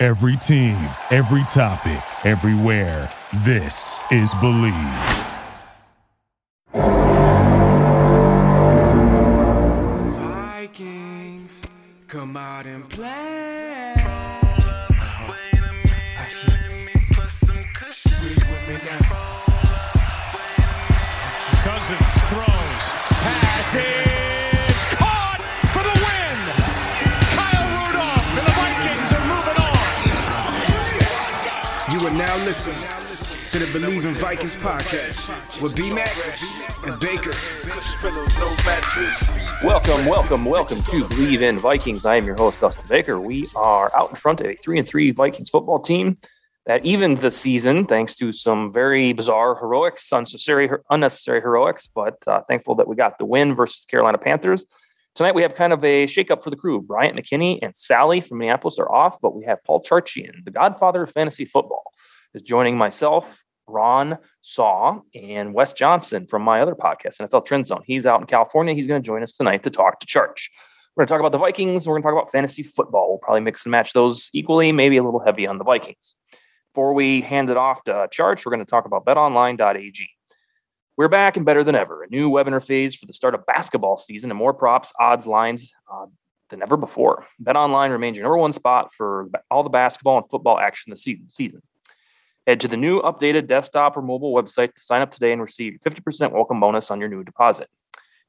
[0.00, 0.76] Every team,
[1.10, 3.10] every topic, everywhere.
[3.44, 4.72] This is Bleav.
[10.12, 11.62] Vikings,
[12.06, 13.94] come out and play.
[21.64, 24.07] Cousins throws, passes,
[32.08, 32.78] are now listening
[33.48, 36.16] to the Bleav in Vikings podcast with B Mac
[36.86, 37.34] and Baker.
[39.62, 42.06] Welcome, welcome, welcome to Bleav in Vikings.
[42.06, 43.20] I am your host, Dustin Baker.
[43.20, 46.16] We are out in front of a three and three Vikings football team
[46.64, 52.40] that evened the season thanks to some very bizarre heroics, unnecessary, unnecessary heroics, but uh,
[52.48, 54.64] thankful that we got the win versus Carolina Panthers.
[55.14, 56.80] Tonight we have kind of a shakeup for the crew.
[56.80, 61.02] Bryant McKinney and Sally from Minneapolis are off, but we have Paul Charchian, the godfather
[61.02, 61.92] of fantasy football,
[62.34, 67.82] is joining myself, Ron Saw, and Wes Johnson from my other podcast, NFL Trend Zone.
[67.84, 68.74] He's out in California.
[68.74, 70.48] He's going to join us tonight to talk to Charch.
[70.96, 71.86] We're going to talk about the Vikings.
[71.86, 73.08] We're going to talk about fantasy football.
[73.08, 76.14] We'll probably mix and match those equally, maybe a little heavy on the Vikings.
[76.74, 80.08] Before we hand it off to Charch, we're going to talk about betonline.ag.
[80.96, 82.02] We're back and better than ever.
[82.02, 85.70] A new web interface for the start of basketball season and more props, odds, lines
[85.92, 86.06] uh,
[86.50, 87.24] than ever before.
[87.40, 91.62] BetOnline remains your number one spot for all the basketball and football action this season.
[92.48, 95.76] Head to the new updated desktop or mobile website to sign up today and receive
[95.84, 97.68] 50% welcome bonus on your new deposit.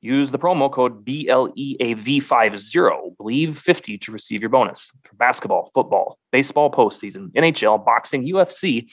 [0.02, 6.70] Use the promo code BLEAV50, believe 50 to receive your bonus for basketball, football, baseball
[6.70, 8.92] postseason, NHL, boxing, UFC,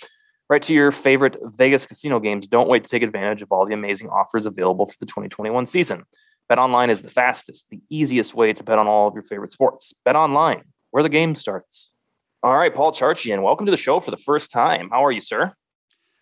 [0.48, 2.46] right to your favorite Vegas casino games.
[2.46, 6.04] Don't wait to take advantage of all the amazing offers available for the 2021 season.
[6.48, 9.50] Bet online is the fastest, the easiest way to bet on all of your favorite
[9.50, 9.92] sports.
[10.04, 10.62] Bet online,
[10.92, 11.90] where the game starts.
[12.42, 14.90] All right, Paul Charchian, welcome to the show for the first time.
[14.90, 15.52] How are you, sir?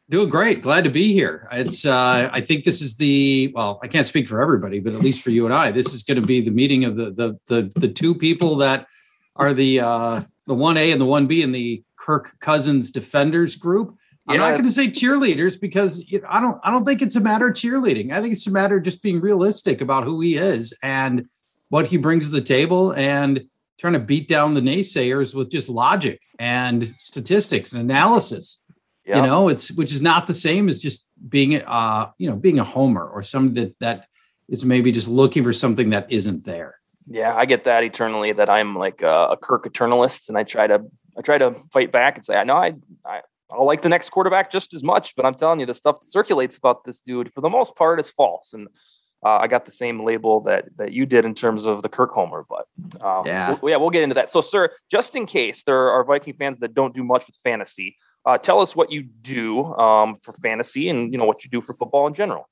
[0.08, 0.62] Doing great.
[0.62, 1.48] Glad to be here.
[1.50, 5.00] It's uh, I think this is the well, I can't speak for everybody, but at
[5.00, 7.38] least for you and I, this is going to be the meeting of the the
[7.47, 8.86] the, the two people that
[9.34, 13.56] are the uh, the one A and the one B in the Kirk Cousins defenders
[13.56, 13.97] group.
[14.28, 17.16] I'm not going to say cheerleaders because you know, I don't I don't think it's
[17.16, 18.12] a matter of cheerleading.
[18.12, 21.26] I think it's a matter of just being realistic about who he is and
[21.70, 23.47] what he brings to the table and
[23.78, 28.62] trying to beat down the naysayers with just logic and statistics and analysis.
[29.06, 32.58] You know, it's which is not the same as just being uh, you know, being
[32.58, 34.06] a homer or somebody that that
[34.48, 36.76] is maybe just looking for something that isn't there.
[37.06, 38.32] Yeah, I get that eternally.
[38.32, 40.84] That I'm like a, a Kirk eternalist, and I try to
[41.18, 43.20] I try to fight back and say, I know I, I
[43.50, 46.10] I'll like the next quarterback just as much, but I'm telling you, the stuff that
[46.10, 48.54] circulates about this dude, for the most part, is false.
[48.54, 48.68] And
[49.24, 52.12] uh, I got the same label that that you did in terms of the Kirk
[52.12, 52.66] Homer, but
[53.04, 53.56] um, Yeah.
[53.60, 54.30] we'll, yeah, we'll get into that.
[54.30, 57.96] So, sir, just in case there are Viking fans that don't do much with fantasy,
[58.26, 61.60] uh, tell us what you do um, for fantasy and you know what you do
[61.60, 62.48] for football in general.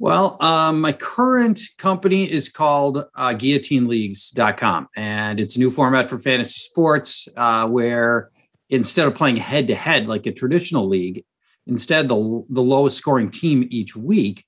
[0.00, 6.18] Well, um, my current company is called uh, guillotineleagues.com, and it's a new format for
[6.20, 8.30] fantasy sports uh, where
[8.70, 11.24] instead of playing head to head like a traditional league,
[11.66, 14.44] instead the, the lowest scoring team each week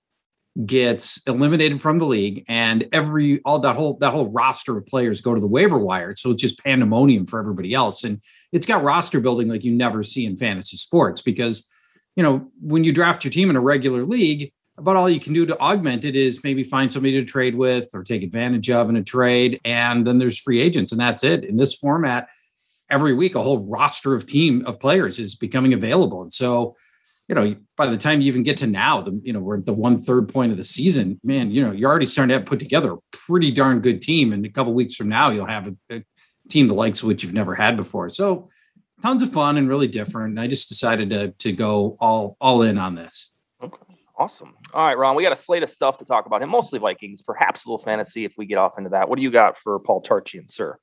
[0.67, 5.21] gets eliminated from the league and every all that whole that whole roster of players
[5.21, 6.15] go to the waiver wire.
[6.17, 8.03] So it's just pandemonium for everybody else.
[8.03, 11.69] And it's got roster building like you never see in fantasy sports because
[12.17, 15.35] you know when you draft your team in a regular league about all you can
[15.35, 18.89] do to augment it is maybe find somebody to trade with or take advantage of
[18.91, 21.45] in a trade and then there's free agents and that's it.
[21.45, 22.29] In this format
[22.91, 26.23] every week a whole roster of team of players is becoming available.
[26.23, 26.75] And so
[27.31, 29.65] you know by the time you even get to now the you know we're at
[29.65, 32.45] the one third point of the season man you know you're already starting to have
[32.45, 35.69] put together a pretty darn good team and a couple weeks from now you'll have
[35.69, 36.05] a, a
[36.49, 38.49] team the likes of which you've never had before so
[39.01, 42.63] tons of fun and really different and i just decided to to go all all
[42.63, 43.33] in on this
[43.63, 43.77] Okay.
[44.17, 44.55] Awesome.
[44.75, 47.23] All right, Ron, we got a slate of stuff to talk about him, mostly Vikings,
[47.23, 49.09] perhaps a little fantasy if we get off into that.
[49.09, 50.77] What do you got for Paul Charchian, sir?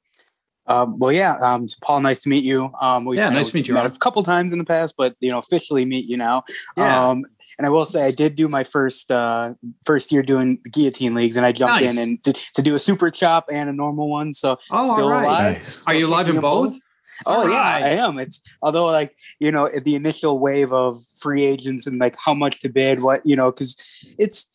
[0.68, 1.38] Um, well, yeah.
[1.38, 2.72] Um, so Paul, nice to meet you.
[2.82, 5.16] Um, we Yeah, nice to meet you, Met a couple times in the past, but
[5.20, 6.44] you know, officially meet you now.
[6.76, 7.10] Yeah.
[7.10, 7.26] Um,
[7.58, 9.54] and I will say, I did do my first uh,
[9.86, 11.98] first year doing the guillotine leagues, and I jumped Nice.
[11.98, 14.34] in and to, to do a super chop and a normal one.
[14.34, 15.24] So Oh, still all right.
[15.24, 15.54] alive.
[15.54, 15.80] Nice.
[15.80, 16.78] Still are you alive in kicking both
[17.26, 18.20] Oh yeah, I am.
[18.20, 22.60] It's although like you know the initial wave of free agents and like how much
[22.60, 23.76] to bid, what you know, because
[24.20, 24.46] it's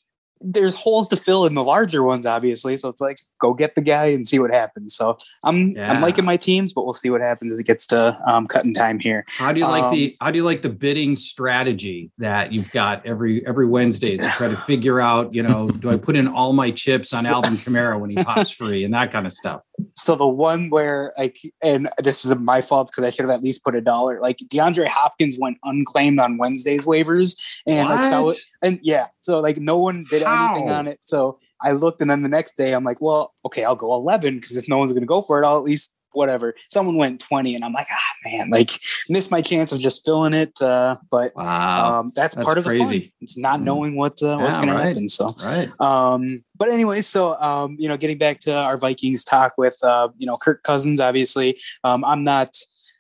[0.44, 2.76] there's holes to fill in the larger ones, obviously.
[2.76, 4.94] So it's like go get the guy and see what happens.
[4.94, 5.92] So I'm Yeah.
[5.92, 8.74] I'm liking my teams, but we'll see what happens as it gets to um, cutting
[8.74, 9.24] time here.
[9.28, 12.70] How do you like Um, the how do you like the bidding strategy that you've
[12.72, 16.28] got every every Wednesday to try to figure out, you know, do I put in
[16.28, 19.62] all my chips on Alvin Kamara when he pops free and that kind of stuff?
[19.94, 23.42] So the one where like, and this is my fault because I should have at
[23.42, 24.20] least put a dollar.
[24.20, 27.36] Like DeAndre Hopkins went unclaimed on Wednesday's waivers,
[27.66, 28.36] and like so, What?
[28.62, 31.00] And yeah, so like no one did anything on it.
[31.02, 34.40] So I looked, and then the next day I'm like, well, okay, I'll go 11
[34.40, 36.54] because if no one's going to go for it, I'll at least whatever.
[36.70, 38.70] Someone went 20, and I'm like, ah, man, like
[39.08, 40.60] missed my chance of just filling it.
[40.60, 42.00] Uh, but Wow.
[42.00, 43.00] um, that's, That's part of the crazy.
[43.00, 43.12] fun.
[43.22, 43.64] It's not Mm.
[43.64, 44.86] knowing what uh, what's Yeah, going to right.
[44.88, 45.08] happen.
[45.08, 45.70] So right.
[45.80, 50.08] um, but anyway, so um, you know, getting back to our Vikings talk with uh,
[50.18, 51.00] you know Kirk Cousins.
[51.00, 52.54] Obviously, um, I'm not.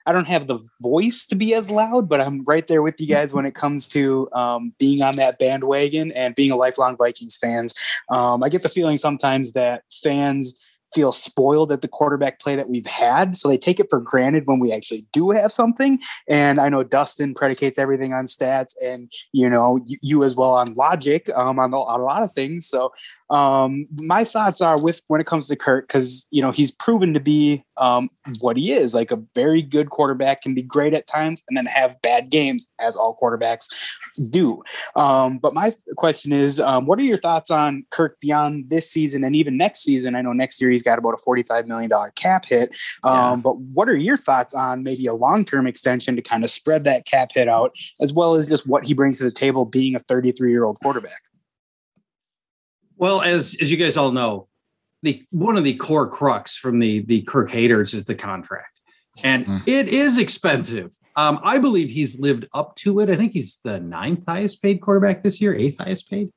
[0.06, 3.06] I don't have the voice to be as loud, but I'm right there with you
[3.06, 7.36] guys when it comes to um, being on that bandwagon and being a lifelong Vikings
[7.36, 7.74] fans.
[8.08, 10.54] Um, I get the feeling sometimes that fans
[10.92, 14.46] feel spoiled at the quarterback play that we've had, so they take it for granted
[14.46, 15.98] when we actually do have something.
[16.28, 20.52] And I know Dustin predicates everything on stats, and you know you, you as well
[20.52, 22.66] on logic um, on, on a lot of things.
[22.66, 22.92] So
[23.32, 27.14] um, my thoughts are with when it comes to Kirk, because you know he's proven
[27.14, 31.06] to be um, what he is, like a very good quarterback, can be great at
[31.06, 33.66] times, and then have bad games, as all quarterbacks
[34.30, 34.62] do.
[34.94, 39.24] Um, but my question is, um, what are your thoughts on Kirk beyond this season
[39.24, 40.14] and even next season?
[40.14, 42.76] I know next year he's got about a forty-five million dollar cap hit.
[43.04, 43.36] Um, Yeah.
[43.36, 47.06] But what are your thoughts on maybe a long-term extension to kind of spread that
[47.06, 50.00] cap hit out, as well as just what he brings to the table, being a
[50.00, 51.22] thirty-three-year-old quarterback?
[53.02, 54.46] Well, as as you guys all know,
[55.02, 58.78] the one of the core crux from the the Kirk haters is the contract,
[59.24, 59.56] and Hmm.
[59.66, 60.94] it is expensive.
[61.16, 63.10] Um, I believe he's lived up to it.
[63.10, 66.28] I think he's the ninth highest paid quarterback this year, eighth highest paid.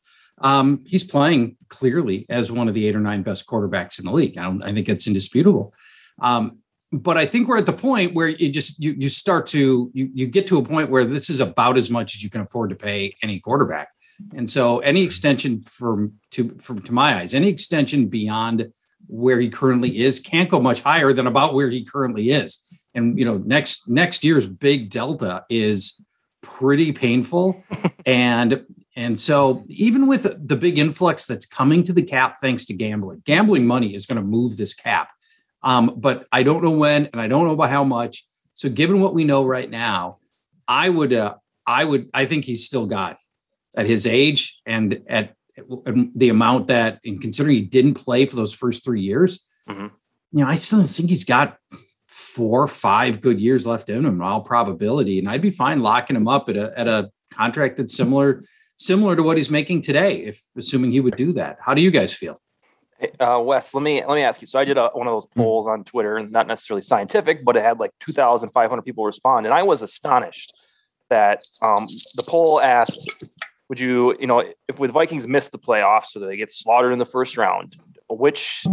[0.41, 4.11] Um, he's playing clearly as one of the eight or nine best quarterbacks in the
[4.11, 4.35] league.
[4.35, 5.71] I, don't, I think it's indisputable.
[6.19, 6.57] Um,
[6.91, 10.09] but I think we're at the point where you just you you start to you
[10.15, 12.71] you get to a point where this is about as much as you can afford
[12.71, 13.89] to pay any quarterback.
[14.35, 18.71] And so any extension from to from to my eyes, any extension beyond
[19.07, 22.87] where he currently is can't go much higher than about where he currently is.
[22.93, 26.01] And you know, next next year's big delta is
[26.41, 27.63] pretty painful.
[28.05, 28.65] and
[28.95, 33.21] and so even with the big influx that's coming to the cap thanks to gambling,
[33.25, 35.09] gambling money is going to move this cap.
[35.63, 38.23] Um, but I don't know when and I don't know by how much.
[38.53, 40.19] So given what we know right now,
[40.67, 41.35] I would uh,
[41.67, 43.17] I would I think he's still got
[43.75, 45.35] at his age and at
[46.15, 49.91] the amount that, and considering he didn't play for those first three years, Mhm.
[50.31, 51.57] you know, I still think he's got
[52.07, 56.15] four, five good years left in him, in all probability, and I'd be fine locking
[56.15, 58.41] him up at a at a contract that's similar
[58.77, 61.57] similar to what he's making today, if assuming he would do that.
[61.61, 62.37] How do you guys feel?
[62.99, 64.47] Hey, Uh, Wes, let me let me ask you.
[64.47, 67.55] So I did a, one of those polls on Twitter, and not necessarily scientific, but
[67.55, 70.53] it had like two thousand five hundred people respond, and I was astonished
[71.09, 71.85] that um,
[72.15, 73.07] the poll asked,
[73.69, 76.99] "Would you, you know, if with Vikings miss the playoffs, so they get slaughtered in
[76.99, 77.75] the first round,
[78.09, 78.65] which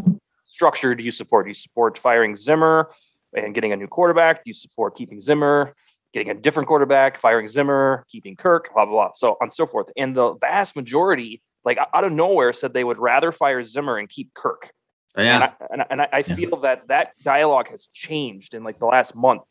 [0.47, 1.47] structure do you support?
[1.47, 2.91] Do you support firing Zimmer
[3.35, 4.37] and getting a new quarterback?
[4.45, 5.75] Do you support keeping Zimmer,
[6.13, 9.67] getting a different quarterback, firing Zimmer, keeping Kirk, blah blah blah, so on and so
[9.67, 13.97] forth?" And the vast majority like out of nowhere said they would rather fire Zimmer
[13.97, 14.71] and keep Kirk.
[15.15, 16.35] And I, and I, and I I Yeah.
[16.35, 19.43] feel that that dialogue has changed in like the last month.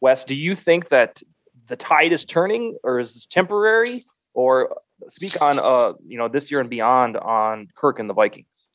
[0.00, 1.22] Wes, do you think that
[1.66, 4.74] the tide is turning or is this temporary or
[5.08, 8.68] speak on uh you know this year and beyond on Kirk and the Vikings?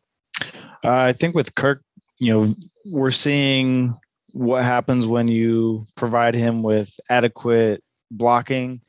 [0.84, 1.84] Uh, I think with Kirk,
[2.20, 3.98] you know, we're seeing
[4.34, 8.82] what happens when you provide him with adequate blocking.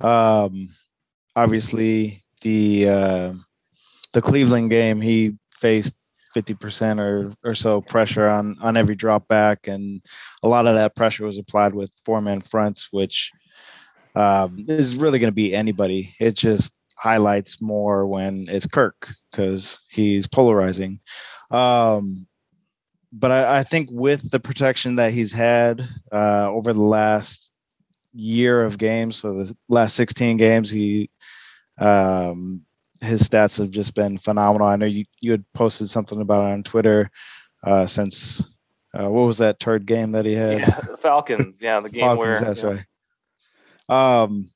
[0.00, 0.70] Um,
[1.36, 3.32] obviously, the uh,
[4.12, 5.94] the Cleveland game, he faced
[6.34, 10.02] fifty percent or or so pressure on on every drop back, and
[10.42, 13.30] a lot of that pressure was applied with four man fronts, which
[14.14, 16.14] um, is really going to be anybody.
[16.20, 21.00] It just highlights more when it's Kirk because he's polarizing.
[21.50, 22.26] Um,
[23.12, 27.50] but I, I think with the protection that he's had uh, over the last
[28.12, 31.10] year of games, so the last 16 games, he
[31.78, 32.64] um,
[33.00, 34.66] his stats have just been phenomenal.
[34.66, 37.10] I know you you had posted something about it on Twitter
[37.64, 38.42] uh, since
[38.92, 40.58] uh, what was that third game that he had?
[40.60, 41.58] Yeah, the Falcons.
[41.60, 42.68] Yeah, the game Falcons, where that's yeah.
[42.68, 42.84] right.
[43.90, 44.50] Um,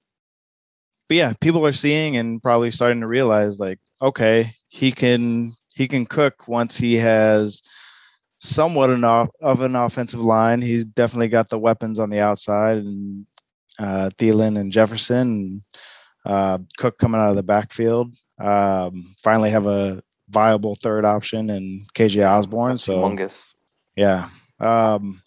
[1.08, 5.88] but yeah, people are seeing and probably starting to realize like, okay, he can he
[5.88, 7.62] can cook once he has
[8.38, 10.62] somewhat enough of an offensive line.
[10.62, 13.26] He's definitely got the weapons on the outside, and
[13.78, 15.62] uh, Thielen and Jefferson,
[16.24, 18.14] and, uh, Cook coming out of the backfield.
[18.40, 22.78] Um, finally, have a viable third option in KJ Osborn.
[22.78, 23.44] So, Humongous.
[23.96, 24.28] yeah,
[24.60, 25.22] um,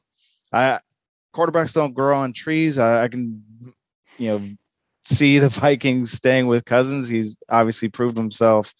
[0.51, 0.79] I
[1.33, 2.79] quarterbacks don't grow on trees.
[2.79, 3.43] I, I can,
[4.17, 4.49] you know,
[5.05, 7.09] see the Vikings staying with Cousins.
[7.09, 8.73] He's obviously proved himself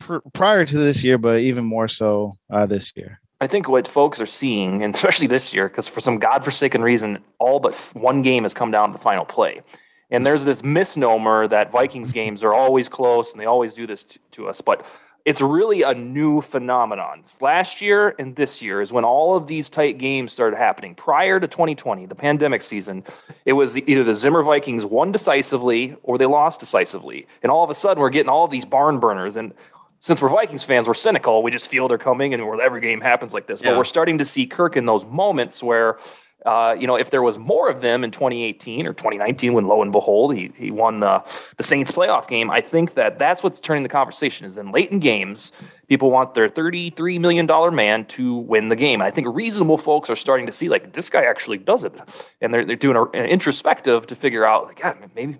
[0.00, 3.20] pr- prior to this year, but even more so uh, this year.
[3.40, 7.18] I think what folks are seeing, and especially this year, because for some godforsaken reason,
[7.38, 9.62] all but one game has come down to the final play.
[10.10, 14.04] And there's this misnomer that Vikings games are always close and they always do this
[14.04, 14.60] to, to us.
[14.60, 14.84] But
[15.28, 17.22] it's really a new phenomenon.
[17.42, 20.94] Last year and this year is when all of these tight games started happening.
[20.94, 23.04] Prior to 2020, the pandemic season,
[23.44, 27.26] it was either the Zimmer Vikings won decisively or they lost decisively.
[27.42, 29.36] And all of a sudden, we're getting all of these barn burners.
[29.36, 29.52] And
[30.00, 31.42] since we're Vikings fans, we're cynical.
[31.42, 33.60] We just feel they're coming and every game happens like this.
[33.60, 33.72] Yeah.
[33.72, 35.98] But we're starting to see Kirk in those moments where
[36.46, 39.82] uh, you know, if there was more of them in 2018 or 2019, when lo
[39.82, 41.22] and behold he he won the
[41.56, 44.46] the Saints playoff game, I think that that's what's turning the conversation.
[44.46, 45.50] Is in late in games,
[45.88, 49.02] people want their 33 million dollar man to win the game.
[49.02, 51.92] I think reasonable folks are starting to see like this guy actually does it,
[52.40, 55.38] and they're they're doing a, an introspective to figure out like, God, maybe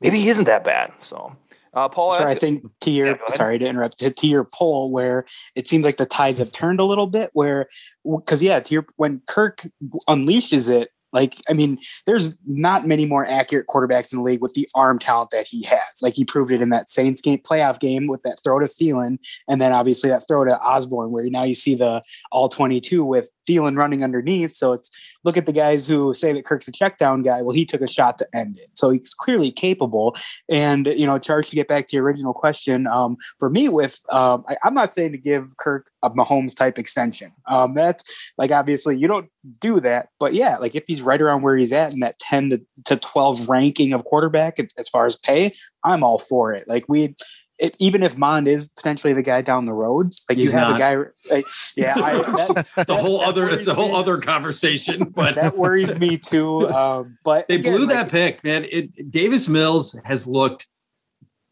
[0.00, 0.92] maybe he isn't that bad.
[0.98, 1.36] So.
[1.74, 4.90] Uh, Paul, Sorry, I think to your Yeah, sorry to interrupt to, to your poll
[4.90, 5.24] where
[5.54, 7.68] it seems like the tides have turned a little bit where
[8.04, 9.66] because yeah to your when Kirk
[10.08, 14.54] unleashes it like I mean there's not many more accurate quarterbacks in the league with
[14.54, 16.02] the arm talent that he has.
[16.02, 19.18] Like he proved it in that Saints game playoff game with that throw to Thielen
[19.48, 23.30] and then obviously that throw to Osborn where now you see the all 22 with
[23.48, 24.56] Thielen running underneath.
[24.56, 24.90] So it's
[25.24, 27.80] look at the guys who say that Kirk's a check down guy well he took
[27.80, 30.14] a shot to end it so he's clearly capable
[30.48, 33.98] and you know, Charch to get back to your original question, um, for me, with
[34.10, 37.32] um, I, I'm not saying to give Kirk a Mahomes type extension.
[37.48, 38.04] Um, that's
[38.38, 39.28] like obviously you don't
[39.60, 42.50] do that, but yeah, like if he's right around where he's at in that 10
[42.50, 45.52] to, to 12 ranking of quarterback as far as pay,
[45.84, 46.68] I'm all for it.
[46.68, 47.16] Like we.
[47.62, 50.68] It, even if Mond is potentially the guy down the road, like He's you have
[50.70, 50.76] not.
[50.76, 50.96] a guy,
[51.30, 52.14] like, yeah, I,
[52.76, 53.94] that, The whole that other it's a whole me.
[53.94, 56.68] other conversation, but that worries me too.
[56.82, 58.66] Um, but they again, blew like, that pick, man.
[58.70, 60.66] It Davis Mills has looked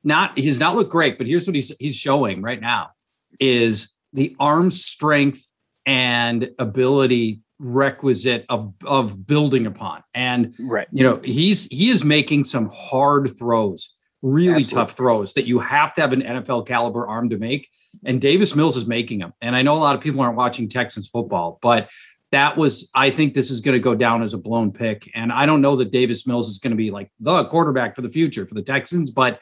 [0.03, 2.91] not he's not looked great, but here's what he's he's showing right now
[3.39, 5.47] is the arm strength
[5.87, 10.03] and ability requisite of of building upon.
[10.15, 10.89] And right.
[10.91, 14.75] you know, he's he is making some hard throws, really Absolutely.
[14.75, 17.69] tough throws that you have to have an NFL caliber arm to make.
[18.05, 19.33] And Davis Mills is making them.
[19.41, 21.89] And I know a lot of people aren't watching Texans football, but
[22.33, 25.11] that was I think this is going to go down as a blown pick.
[25.15, 28.03] And I don't know that Davis Mills is going to be like the quarterback for
[28.03, 29.39] the future for the Texans, but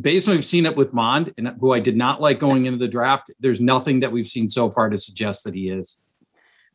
[0.00, 2.78] based on we've seen it with Mond, and who I did not like going into
[2.78, 6.00] the draft, there's nothing that we've seen so far to suggest that he is.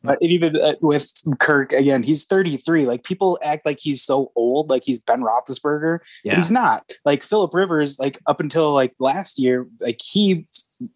[0.04, 2.86] But even uh, with Kirk again, he's 33.
[2.86, 6.00] Like people act like he's so old, like he's Ben Roethlisberger.
[6.24, 6.36] Yeah.
[6.36, 6.92] He's not.
[7.04, 10.46] Like Philip Rivers, like up until like last year, like he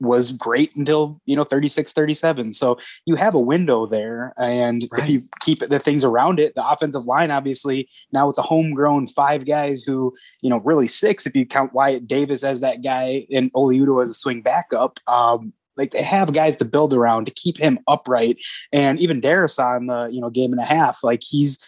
[0.00, 5.08] was great until you know 36 37 so you have a window there and if
[5.08, 9.46] you keep the things around it the offensive line obviously now with a homegrown five
[9.46, 13.50] guys who you know really six if you count Wyatt Davis as that guy and
[13.54, 17.32] Oli Udoh as a swing backup um like they have guys to build around to
[17.32, 21.23] keep him upright and even Darius on the you know game and a half, like
[21.23, 21.64] he's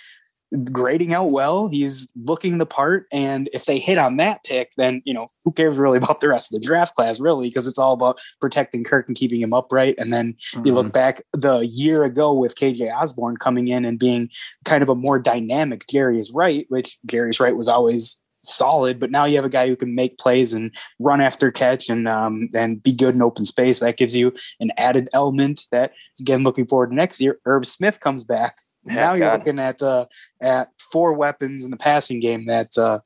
[0.64, 1.68] grading out well.
[1.68, 5.52] He's looking the part, and if they hit on that pick, then you know who
[5.52, 8.84] cares really about the rest of the draft class, really, because it's all about protecting
[8.84, 9.94] Kirk and keeping him upright.
[9.98, 10.90] And then you look mm-hmm.
[10.90, 14.30] back the year ago with KJ Osborn coming in and being
[14.64, 19.24] kind of a more dynamic Jarius Wright, which Jarius Wright was always solid, but now
[19.24, 22.82] you have a guy who can make plays and run after catch and um, and
[22.82, 23.80] be good in open space.
[23.80, 25.66] That gives you an added element.
[25.72, 28.58] That again, looking forward to next year, Irv Smith comes back.
[28.84, 30.06] Now you're looking at uh,
[30.40, 33.00] at four weapons in the passing game that uh,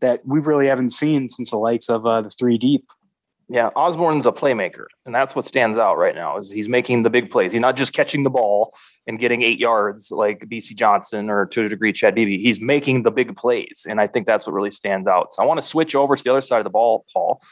[0.00, 2.86] that we really haven't seen since the likes of uh, the three deep.
[3.48, 6.38] Yeah, Osborn's a playmaker, and that's what stands out right now.
[6.38, 7.52] Is he's making the big plays.
[7.52, 8.74] He's not just catching the ball
[9.06, 12.42] and getting eight yards like Bisi Johnson or to a degree Chad Beebe.
[12.42, 15.34] He's making the big plays, and I think that's what really stands out.
[15.34, 17.42] So I want to switch over to the other side of the ball, Paul.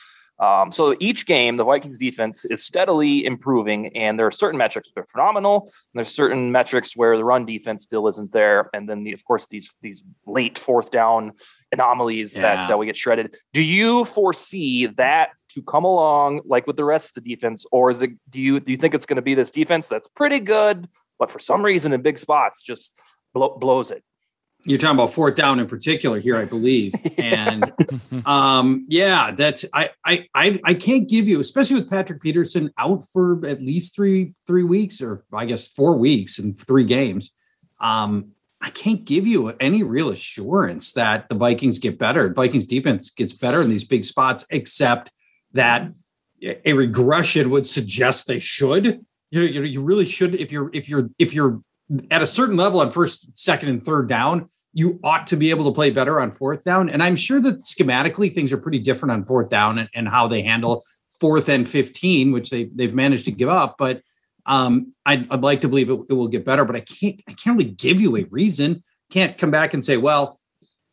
[0.42, 4.90] Um, so each game, the Vikings defense is steadily improving, and there are certain metrics
[4.90, 8.88] that are phenomenal, and there's certain metrics where the run defense still isn't there, and
[8.88, 11.30] then the, of course these these late fourth down
[11.70, 13.36] anomalies that uh, we get shredded.
[13.52, 17.92] Do you foresee that to come along like with the rest of the defense, or
[17.92, 18.10] is it?
[18.28, 20.88] Do you do you think it's going to be this defense that's pretty good,
[21.20, 22.98] but for some reason in big spots just
[23.32, 24.02] blow, blows it?
[24.64, 26.94] You're talking about fourth down in particular here, I believe.
[27.18, 27.72] And
[28.26, 33.04] um, yeah, that's I, I I I can't give you, especially with Patrick Peterson out
[33.12, 37.30] for at least three three weeks, or I guess four weeks and three games.
[37.80, 42.32] Um, I can't give you any real assurance that the Vikings get better.
[42.32, 45.10] Vikings defense gets better in these big spots, except
[45.52, 45.90] that
[46.64, 49.04] a regression would suggest they should.
[49.30, 51.60] You, you, you really should if you're if you're if you're
[52.10, 55.66] at a certain level on first, second, and third down, you ought to be able
[55.66, 56.88] to play better on fourth down.
[56.88, 60.26] And I'm sure that schematically things are pretty different on fourth down and, and how
[60.26, 60.82] they handle
[61.20, 63.76] fourth and 15, which they, they've managed to give up.
[63.78, 64.00] But
[64.46, 67.32] um, I'd, I'd, like to believe it, it will get better, but I can't, I
[67.32, 68.82] can't really give you a reason.
[69.10, 70.40] Can't come back and say, well,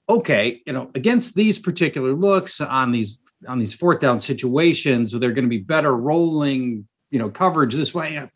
[0.07, 5.31] okay, you know, against these particular looks on these on these fourth down situations, they're
[5.31, 8.29] going to be better rolling, you know, coverage this way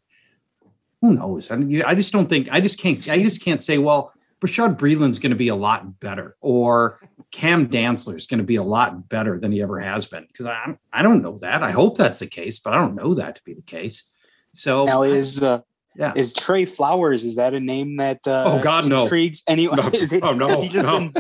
[1.03, 1.51] who knows?
[1.51, 4.77] I, mean, I just don't think I just can't I just can't say well Bashaud
[4.77, 6.98] Breeland's going to be a lot better or
[7.31, 10.45] Cam Dantzler is going to be a lot better than he ever has been because
[10.45, 13.36] I I don't know that I hope that's the case but I don't know that
[13.36, 14.10] to be the case.
[14.53, 15.60] So now is uh,
[15.95, 16.13] yeah.
[16.15, 17.23] Is Tre Flowers?
[17.23, 19.77] Is that a name that uh, oh God no intrigues anyone?
[19.77, 19.89] No.
[19.93, 21.00] Is it, oh no, he just no.
[21.00, 21.13] Been,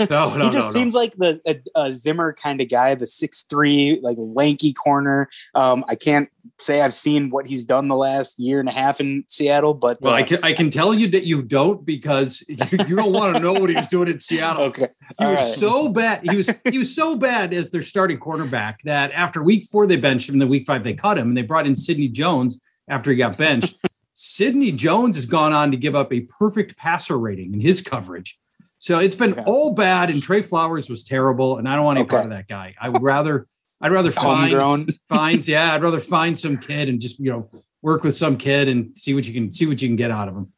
[0.10, 1.00] no, no, he just no, seems no.
[1.00, 5.28] like the a, a Zimmer kind of guy, the six three like lanky corner.
[5.54, 9.00] Um, I can't say I've seen what he's done the last year and a half
[9.00, 12.44] in Seattle, but well, uh, I can I can tell you that you don't because
[12.48, 14.64] you, you don't want to know what he was doing in Seattle.
[14.64, 14.88] Okay,
[15.18, 15.48] he All was right.
[15.48, 16.20] so bad.
[16.28, 19.96] He was he was so bad as their starting quarterback that after week four they
[19.96, 22.60] benched him, and then week five they cut him, and they brought in Sidney Jones
[22.88, 23.76] after he got benched.
[24.14, 28.38] Sidney Jones has gone on to give up a perfect passer rating in his coverage.
[28.78, 29.42] So it's been Okay.
[29.46, 32.46] all bad, and Tre Flowers was terrible, and I don't want any part of that
[32.48, 32.74] guy.
[32.80, 33.46] I would rather,
[33.80, 37.50] I'd rather find finds, yeah, I'd rather find some kid and just you know
[37.82, 40.28] work with some kid and see what you can see what you can get out
[40.28, 40.52] of him.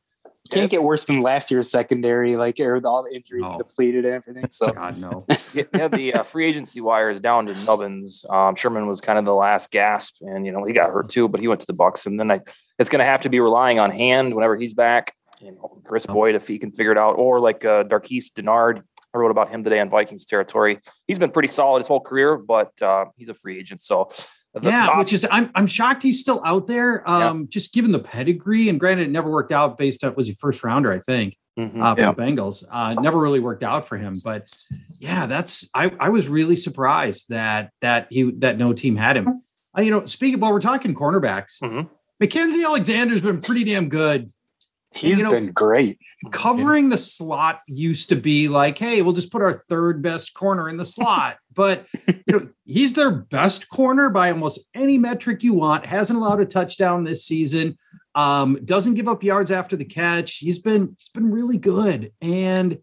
[0.50, 3.56] Can't get worse than last year's secondary, like or all the injuries No.
[3.58, 4.46] depleted and everything.
[4.50, 8.24] So God no, yeah, the uh, free agency wire is down to Nubbins.
[8.28, 11.28] Um, Sherman was kind of the last gasp, and you know he got hurt too,
[11.28, 12.40] but he went to the Bucs, and then I,
[12.78, 15.14] it's going to have to be relying on Hand whenever he's back.
[15.40, 18.82] You know, Kris Boyd if he can figure it out, or like uh, Darqueze Dennard.
[19.14, 20.80] I wrote about him today on Vikings territory.
[21.06, 24.24] He's been pretty solid his whole career, but uh, he's a free agent, so the
[24.62, 27.08] yeah, op- which is I'm I'm shocked he's still out there.
[27.08, 30.34] Um, just given the pedigree, and granted, it never worked out based on was he
[30.34, 31.36] first rounder, I think.
[31.58, 31.82] Mhm.
[31.82, 32.12] uh, for Yeah.
[32.12, 32.62] the Bengals.
[32.70, 34.42] Uh, never really worked out for him, but
[35.00, 39.42] yeah, that's I, I was really surprised that that he that no team had him.
[39.76, 41.88] Uh, you know, speaking while we're talking cornerbacks, Mhm.
[42.22, 44.30] Mackensie Alexander's been pretty damn good.
[44.92, 45.98] He's You know- been great.
[46.32, 50.68] Covering the slot used to be like, hey, we'll just put our third best corner
[50.68, 51.38] in the slot.
[51.58, 55.86] But you know, he's their best corner by almost any metric you want.
[55.86, 57.76] Hasn't allowed a touchdown this season.
[58.14, 60.36] Um, doesn't give up yards after the catch.
[60.36, 62.12] He's been he's been really good.
[62.22, 62.78] And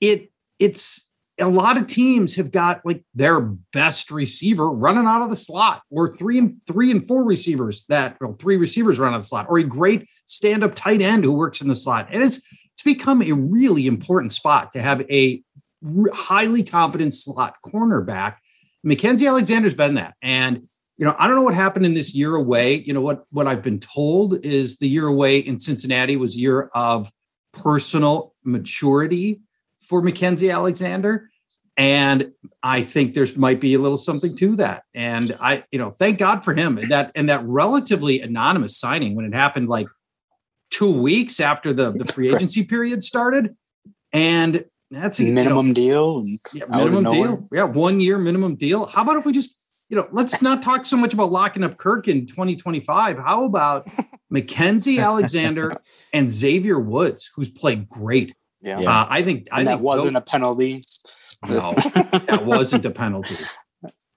[0.00, 1.06] it it's
[1.40, 3.40] a lot of teams have got like their
[3.72, 8.16] best receiver running out of the slot, or three and three and four receivers that
[8.20, 11.32] well, three receivers run out of the slot, or a great stand-up tight end who
[11.32, 12.08] works in the slot.
[12.10, 12.36] And it's
[12.74, 15.42] it's become a really important spot to have a
[16.12, 18.36] highly competent slot cornerback.
[18.86, 20.14] Mackensie Alexander's been that.
[20.22, 22.74] And you know, I don't know what happened in this year away.
[22.74, 26.70] You know, what what I've been told is the year away in Cincinnati was year
[26.74, 27.10] of
[27.52, 29.40] personal maturity
[29.80, 31.30] for Mackensie Alexander.
[31.76, 34.82] And I think there's might be a little something to that.
[34.94, 36.76] And I, you know, thank God for him.
[36.76, 39.86] And that and that relatively anonymous signing when it happened like
[40.70, 43.56] two weeks after the, the free agency period started.
[44.12, 46.24] And that's you know, Minimum deal.
[46.52, 47.48] Yeah, minimum deal.
[47.52, 48.86] Yeah, one year minimum deal.
[48.86, 49.54] How about if we just,
[49.88, 53.18] you know, let's not talk so much about locking up Kirk in 2025.
[53.18, 53.88] How about
[54.32, 55.80] Mackensie Alexander
[56.12, 58.34] and Xavier Woods, who's played great?
[58.62, 58.80] Yeah.
[58.80, 58.90] Yeah.
[58.90, 60.82] Uh, I think I and that think wasn't tho- a penalty.
[61.46, 63.36] no, that wasn't a penalty.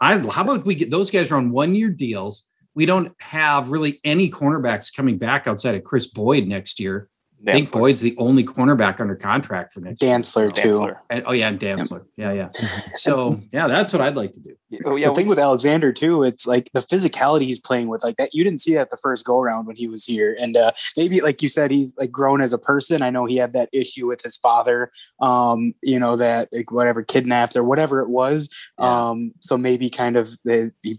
[0.02, 2.44] I how about we get those guys are on one year deals.
[2.76, 7.08] We don't have really any cornerbacks coming back outside of Kris Boyd next year.
[7.48, 10.18] I think Boyd's the only cornerback under contract for next year.
[10.18, 10.72] Dantzler too.
[10.72, 10.98] Dantzler.
[11.10, 12.06] And, oh yeah, and Dantzler.
[12.16, 12.50] Yeah, yeah.
[12.94, 14.56] So yeah, that's what I'd like to do.
[14.86, 18.16] Oh, yeah, the thing with Alexander too, it's like the physicality he's playing with, like
[18.18, 18.34] that.
[18.34, 21.22] You didn't see that the first go around when he was here, and uh, maybe
[21.22, 23.02] like you said, he's like grown as a person.
[23.02, 27.04] I know he had that issue with his father, um, you know that like whatever
[27.04, 28.50] kidnapped or whatever it was.
[28.80, 29.10] Yeah.
[29.10, 30.96] Um, so maybe kind of they, he,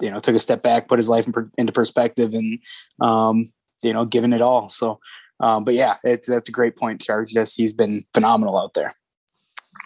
[0.00, 2.58] you know, took a step back, put his life in per, into perspective, and
[3.00, 3.50] um,
[3.82, 4.68] you know, given it all.
[4.68, 5.00] So.
[5.40, 7.28] Um, but yeah, it's that's a great point, Charch.
[7.28, 8.94] Just he's been phenomenal out there.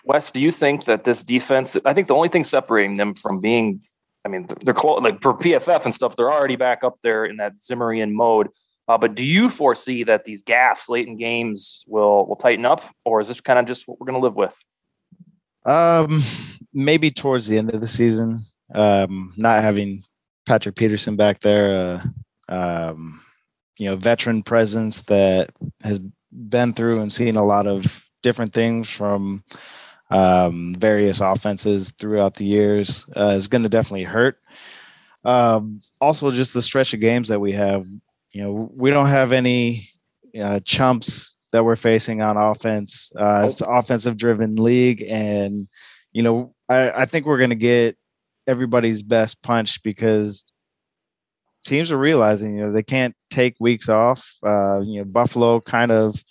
[0.05, 1.77] Wes, do you think that this defense?
[1.85, 3.81] I think the only thing separating them from being,
[4.25, 7.37] I mean, they're close, like for PFF and stuff, they're already back up there in
[7.37, 8.49] that Zimmerian mode.
[8.87, 12.83] Uh, but do you foresee that these gaps late in games will will tighten up,
[13.05, 14.55] or is this kind of just what we're going to live with?
[15.65, 16.23] Um,
[16.75, 20.03] maybe towards the end of the season, um, not having
[20.45, 22.03] Patrick Peterson back there,
[22.51, 23.24] uh, um,
[23.79, 25.51] you know, veteran presence that
[25.83, 26.01] has
[26.33, 29.45] been through and seen a lot of different things from
[30.11, 34.39] um, various offenses throughout the years uh, is going to definitely hurt.
[35.25, 37.87] Um, also, just the stretch of games that we have,
[38.33, 39.89] you know, we don't have any
[40.41, 43.13] uh, chumps that we're facing on offense.
[43.19, 45.03] Uh, it's an offensive driven league.
[45.09, 45.69] And,
[46.13, 47.97] you know, I, I think we're going to get
[48.47, 50.45] everybody's best punch because
[51.65, 54.37] teams are realizing, you know, they can't take weeks off.
[54.45, 56.23] Uh, you know, Buffalo kind of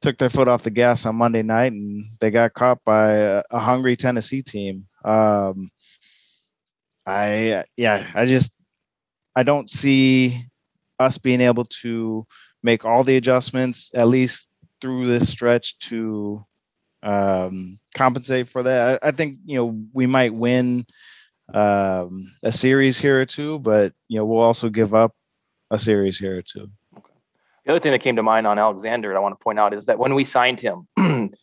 [0.00, 3.42] took their foot off the gas on Monday night and they got caught by a,
[3.50, 4.86] a hungry Tennessee team.
[5.04, 5.70] Um,
[7.06, 8.52] I, yeah, I just,
[9.36, 10.46] I don't see
[10.98, 12.24] us being able to
[12.62, 14.48] make all the adjustments at least
[14.80, 16.44] through this stretch to
[17.02, 19.00] um, compensate for that.
[19.02, 20.86] I, I, think you know we might win
[21.52, 25.12] um, a series here or two, but you know we'll also give up
[25.74, 26.70] a series here or two.
[27.64, 29.86] The other thing that came to mind on Alexander, I want to point out, is
[29.86, 30.86] that when we signed him,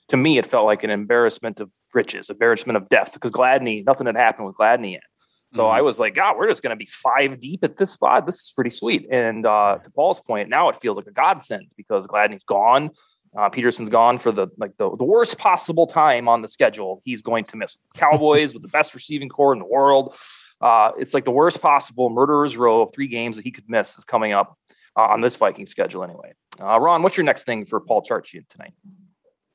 [0.08, 4.06] to me, it felt like an embarrassment of riches, embarrassment of death, because Gladney, nothing
[4.06, 5.04] had happened with Gladney yet.
[5.52, 5.76] So mm-hmm.
[5.78, 8.26] I was like, God, we're just going to be five deep at this spot.
[8.26, 9.08] This is pretty sweet.
[9.12, 12.92] And uh, to Paul's point, now it feels like a godsend because Gladney's gone.
[13.38, 17.02] Uh, Peterson's gone for the like the, the worst possible time on the schedule.
[17.06, 20.16] He's going to miss Cowboys with the best receiving corps in the world.
[20.62, 23.98] Uh, it's like the worst possible murderer's row of three games that he could miss
[23.98, 24.58] is coming up
[24.98, 26.34] uh, on this Viking schedule anyway.
[26.60, 28.74] Uh, Ron, what's your next thing for Paul Charchian tonight?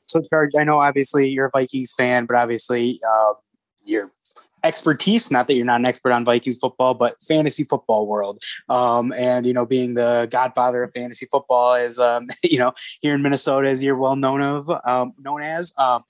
[0.07, 3.35] So, Charch, I know obviously you're a Vikings fan, but obviously uh,
[3.85, 4.11] you're
[4.65, 9.13] expertise not that you're not an expert on vikings football but fantasy football world um,
[9.13, 13.23] and you know being the godfather of fantasy football is um, you know here in
[13.23, 16.03] minnesota as you're well known of um, known as um,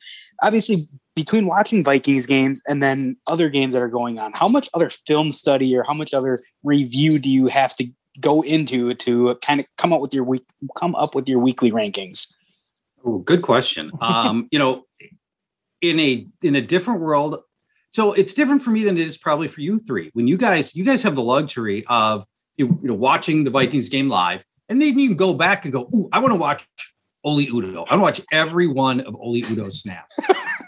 [0.43, 0.79] obviously
[1.17, 4.91] between watching vikings games and then other games that are going on how much other
[4.91, 7.89] film study or how much other review do you have to
[8.21, 10.45] go into to kind of come up with your week
[10.77, 12.33] come up with your weekly rankings
[13.07, 14.85] Ooh, good question um, you know
[15.81, 17.43] in a in a different world
[17.97, 20.11] so it's different for me than it is probably for you three.
[20.13, 22.27] When you guys, you guys have the luxury of
[22.57, 25.89] you know watching the Vikings game live, and then you can go back and go,
[25.95, 26.67] "Ooh, I want to watch
[27.25, 27.85] Oli Udoh.
[27.89, 30.19] I watch every one of Oli Udoh's snaps."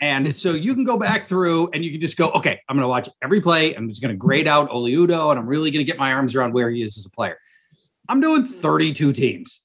[0.03, 2.85] and so you can go back through and you can just go, "Okay, I'm going
[2.85, 3.75] to watch every play.
[3.75, 6.13] I'm just going to grade out Oli Udoh and I'm really going to get my
[6.13, 7.39] arms around where he is as a player."
[8.11, 9.61] I'm doing 32 teams.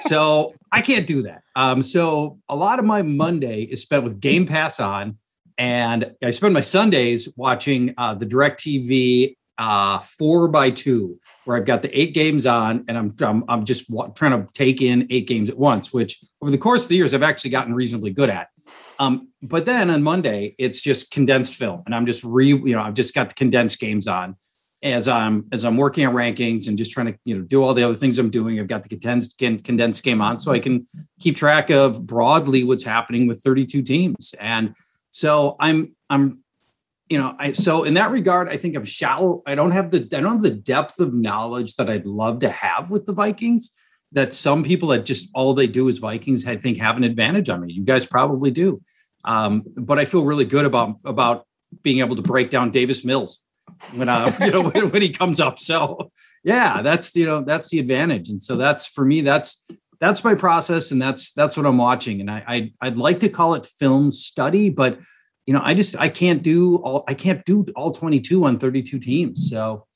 [0.00, 1.42] so I can't do that.
[1.56, 5.18] Um, so a lot of my Monday is spent with Game Pass on
[5.58, 11.64] and I spend my Sundays watching uh, the DirecTV uh, four by two, where I've
[11.64, 15.06] got the eight games on, and I'm I'm, I'm just w- trying to take in
[15.10, 18.10] eight games at once, which over the course of the years I've actually gotten reasonably
[18.10, 18.48] good at.
[18.98, 22.82] Um, but then on Monday it's just condensed film, and I'm just re you know
[22.82, 24.36] I've just got the condensed games on
[24.82, 27.74] as I'm as I'm working on rankings and just trying to you know do all
[27.74, 28.60] the other things I'm doing.
[28.60, 30.86] I've got the condensed condensed game on, so I can
[31.20, 34.74] keep track of broadly what's happening with 32 teams and
[35.10, 36.44] so I'm I'm
[37.08, 39.42] you know I so in that regard I think I'm shallow.
[39.46, 42.48] I don't have the I don't have the depth of knowledge that I'd love to
[42.48, 43.74] have with the Vikings.
[44.12, 47.48] That some people that just all they do is Vikings I think have an advantage
[47.48, 47.72] on me.
[47.72, 48.80] You guys probably do.
[49.24, 51.46] Um, but I feel really good about about
[51.82, 53.42] being able to break down Davis Mills
[53.92, 55.58] when uh, you know when, when he comes up.
[55.58, 56.10] So
[56.44, 58.30] yeah, that's you know that's the advantage.
[58.30, 59.64] And so that's for me that's
[60.00, 63.28] that's my process and that's that's what i'm watching and i, I i'd like to
[63.28, 65.00] call it film study but
[65.48, 68.98] you know i just i can't do all i can't do all 22 on 32
[68.98, 69.48] teams.
[69.48, 69.86] So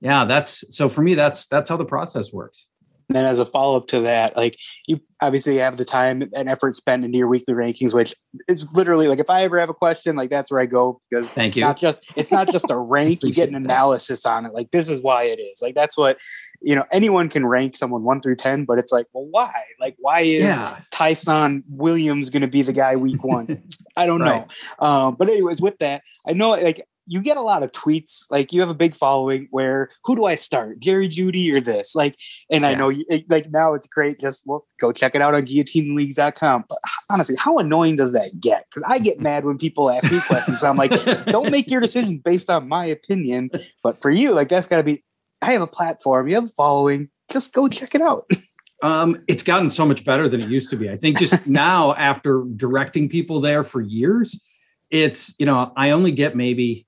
[0.00, 2.68] yeah that's so for me that's that's how the process works
[3.14, 6.74] then as a follow up to that, like you obviously have the time and effort
[6.74, 8.14] spent into your weekly rankings, which
[8.48, 11.32] is literally like if I ever have a question, like that's where I go because
[11.32, 11.62] thank you.
[11.62, 14.54] Not just it's not just a rank, you get an analysis on it.
[14.54, 15.60] Like this is why it is.
[15.62, 16.18] Like that's what
[16.62, 19.52] you know, anyone can rank someone one through ten, but it's like, well, why?
[19.78, 20.78] Like, why is yeah.
[20.90, 23.62] Ty'Son Williams gonna be the guy week one?
[23.96, 24.46] I don't right.
[24.80, 24.86] know.
[24.86, 28.52] Um, but anyways, with that, I know like you get a lot of tweets like
[28.52, 31.94] you have a big following where who do i start Jerry Jeudy or this?
[31.94, 32.16] Like
[32.50, 32.68] and yeah.
[32.68, 36.64] i know you, like now it's great just well go check it out on guillotineleagues.com
[36.68, 36.78] but
[37.10, 38.66] honestly how annoying does that get?
[38.70, 40.62] Because i get mad when people ask me questions.
[40.62, 40.90] I'm like
[41.26, 43.50] don't make your decision based on my opinion
[43.82, 45.02] but for you like that's got to be
[45.42, 48.30] i have a platform you have a following just go check it out.
[48.82, 50.88] Um, it's gotten so much better than it used to be.
[50.88, 54.42] I think just now, after directing people there for years,
[54.90, 56.86] it's you know I only get maybe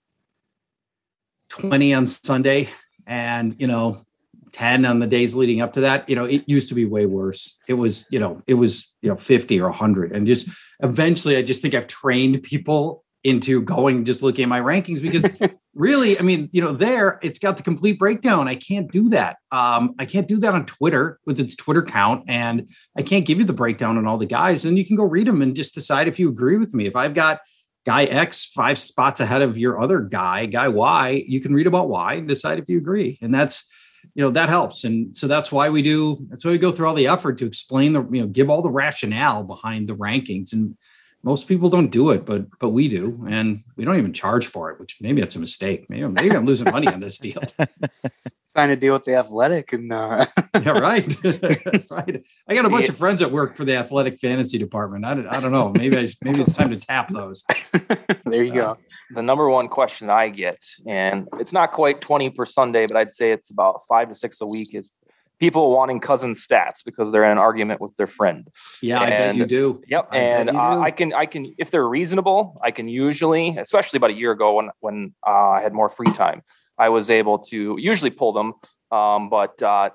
[1.53, 2.69] 20 on Sunday
[3.07, 4.05] and, you know,
[4.53, 6.09] 10 on the days leading up to that.
[6.09, 7.59] You know, it used to be way worse.
[7.69, 10.13] It was, you know, it was, you know, 50 or 100.
[10.13, 10.49] And just
[10.81, 15.27] eventually, I just think I've trained people into going just looking at my rankings because
[15.75, 18.49] really, I mean, you know, there it's got the complete breakdown.
[18.49, 19.37] I can't do that.
[19.53, 23.39] Um, I can't do that on Twitter with its Twitter count, and I can't give
[23.39, 24.65] you the breakdown on all the guys.
[24.65, 26.87] And you can go read them and just decide if you agree with me.
[26.87, 27.41] If I've got
[27.85, 31.89] guy X five spots ahead of your other guy, guy Y, you can read about
[31.89, 33.19] Y and decide if you agree.
[33.23, 33.69] And that's
[34.15, 36.89] you know that helps and so that's why we do that's why we go through
[36.89, 40.53] all the effort to explain the you know give all the rationale behind the rankings
[40.53, 40.77] and
[41.23, 44.71] most people don't do it, but but we do, and we don't even charge for
[44.71, 45.89] it, which maybe that's a mistake.
[45.89, 47.43] Maybe, maybe I'm losing money on this deal.
[48.53, 50.27] Trying to deal with the athletic and uh...
[50.61, 52.25] yeah, right, right.
[52.49, 52.91] I got a bunch yeah.
[52.91, 55.07] of friends that work for the athletic fantasy department.
[55.07, 55.73] I don't, I don't know.
[55.75, 57.45] Maybe I, maybe it's time to tap those.
[58.27, 58.77] there you go.
[59.15, 63.15] The number one question I get, and it's not quite twenty per Sunday, but I'd
[63.15, 64.91] say it's about five to six a week, is
[65.43, 68.49] people wanting cousin stats because they're in an argument with their friend.
[68.81, 69.83] Yeah, and, I bet you do.
[69.89, 73.97] Yep, I and uh, I can, I can, if they're reasonable, I can usually, especially
[73.97, 76.43] about a year ago when when uh, I had more free time,
[76.83, 78.49] I was able to usually pull them.
[78.91, 79.91] Um, but uh,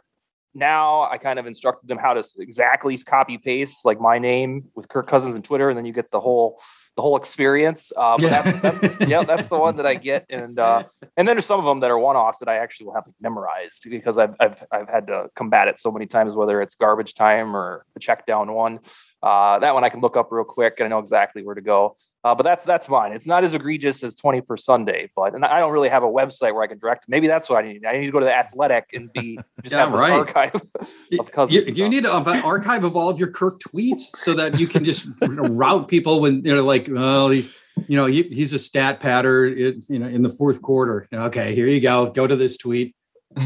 [0.54, 4.88] now I kind of instructed them how to exactly copy paste like my name with
[4.88, 6.50] Kirk Cousins and Twitter, and then you get the whole
[6.95, 7.91] the whole experience.
[7.95, 8.41] Uh, yeah.
[8.41, 10.84] That's, that's, yeah, that's the one that I get, and uh,
[11.17, 13.08] and then there's some of them that are one offs that I actually will have
[13.21, 17.13] memorized because I've, I've I've had to combat it so many times, whether it's garbage
[17.13, 18.80] time or the check down one.
[19.21, 21.62] Uh, that one I can look up real quick and I know exactly where to
[21.76, 21.97] go.
[22.28, 23.13] Uh, but that's that's fine.
[23.13, 26.08] It's not as egregious as 20 per Sunday, but and I don't really have a
[26.08, 27.06] website where I can direct.
[27.08, 27.86] Maybe that's what I need.
[27.86, 30.12] I need to go to the Athletic and be just yeah, have right.
[30.12, 30.56] archive
[31.20, 31.70] of cousins.
[31.70, 32.12] You, you need an
[32.44, 35.88] archive of all of your Kirk tweets so that you can just you know, route
[35.88, 37.50] people when they're like, oh, he's
[37.88, 41.08] you know he, he's a stat patter, you know, in the fourth quarter.
[41.13, 42.08] Okay, here you go.
[42.08, 42.94] Go to this tweet.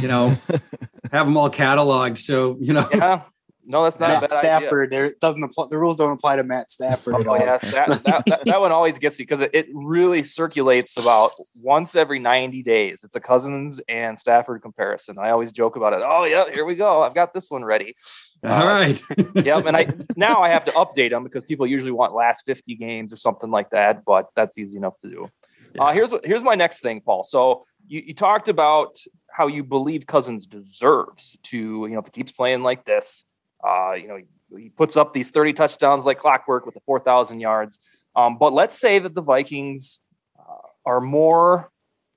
[0.02, 0.36] You know,
[1.12, 2.17] have them all cataloged.
[2.17, 3.22] So you know, yeah.
[3.71, 4.89] No, that's not Matt Stafford.
[4.89, 4.99] Idea.
[4.99, 7.25] There doesn't apply, the rules don't apply to Matt Stafford.
[7.25, 10.97] Oh yes, that, that, that, that, one always gets me because it, it really circulates
[10.97, 11.31] about
[11.63, 13.05] once every ninety days.
[13.05, 15.17] It's a Cousins and Stafford comparison.
[15.17, 16.01] I always joke about it.
[16.03, 17.01] Oh yeah, here we go.
[17.01, 17.95] I've got this one ready.
[18.43, 19.01] All uh, right.
[19.36, 22.75] yep, and I now I have to update them because people usually want last fifty
[22.75, 24.03] games or something like that.
[24.03, 25.29] But that's easy enough to do.
[25.75, 25.84] Yeah.
[25.84, 27.23] Uh, here's here's my next thing, Paul.
[27.23, 28.97] So you, you talked about
[29.31, 33.23] how you believe Cousins deserves to, you know, if he keeps playing like this,
[33.67, 37.39] uh, you know, he, he, puts up these 30 touchdowns like clockwork with the 4,000
[37.39, 37.80] yards.
[38.15, 40.00] Um, but let's say that the Vikings
[40.38, 41.71] uh, are more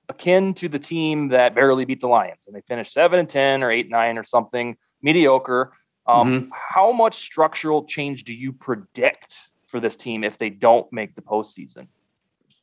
[0.09, 3.63] akin to the team that barely beat the Lions and they finished seven and 10
[3.63, 5.71] or eight, nine or something mediocre.
[6.07, 6.49] Um, mm-hmm.
[6.53, 11.21] How much structural change do you predict for this team if they don't make the
[11.21, 11.87] postseason?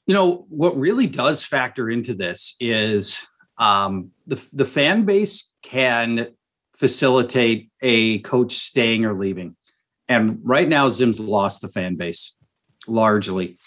[0.07, 3.27] You know, what really does factor into this is
[3.59, 6.29] um, the, the fan base can
[6.77, 9.57] facilitate a coach staying or leaving.
[10.09, 12.37] And right now, Zim's lost the fan base
[12.87, 13.59] largely.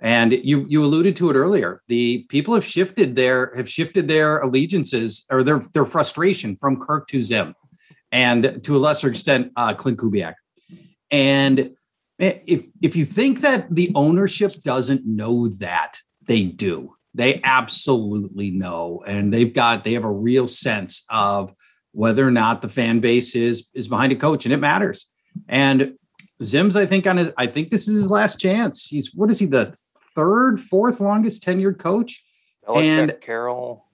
[0.00, 1.82] And you you alluded to it earlier.
[1.88, 7.08] The people have shifted their have shifted their allegiances or their their frustration from Kirk
[7.08, 7.54] to Zim,
[8.12, 10.34] and to a lesser extent, uh, Klint Kubiak.
[11.10, 11.74] And
[12.18, 16.94] if if you think that the ownership doesn't know that, they do.
[17.14, 21.52] They absolutely know, and they've got they have a real sense of
[21.92, 25.10] whether or not the fan base is is behind a coach, and it matters.
[25.48, 25.94] And
[26.42, 28.86] Zim's, I think, on his, I think this is his last chance.
[28.86, 29.76] He's what is he the
[30.14, 32.22] third, fourth longest tenured coach?
[32.66, 33.84] Belichick, and Carroll.